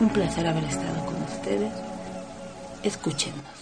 Un 0.00 0.10
placer 0.10 0.46
haber 0.46 0.64
estado 0.64 1.04
con 1.04 1.20
ustedes. 1.22 1.72
Escúchenos. 2.82 3.57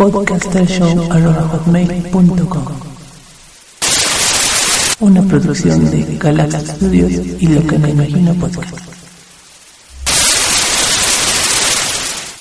podcastershow.com 0.00 2.66
Una 5.00 5.22
producción 5.22 5.90
de 5.90 6.16
Galaxy 6.16 6.66
Studios 6.66 7.12
y 7.38 7.48
Lo 7.48 7.66
que 7.66 7.78
me 7.78 7.90
imagino 7.90 8.32
podcast. 8.34 8.89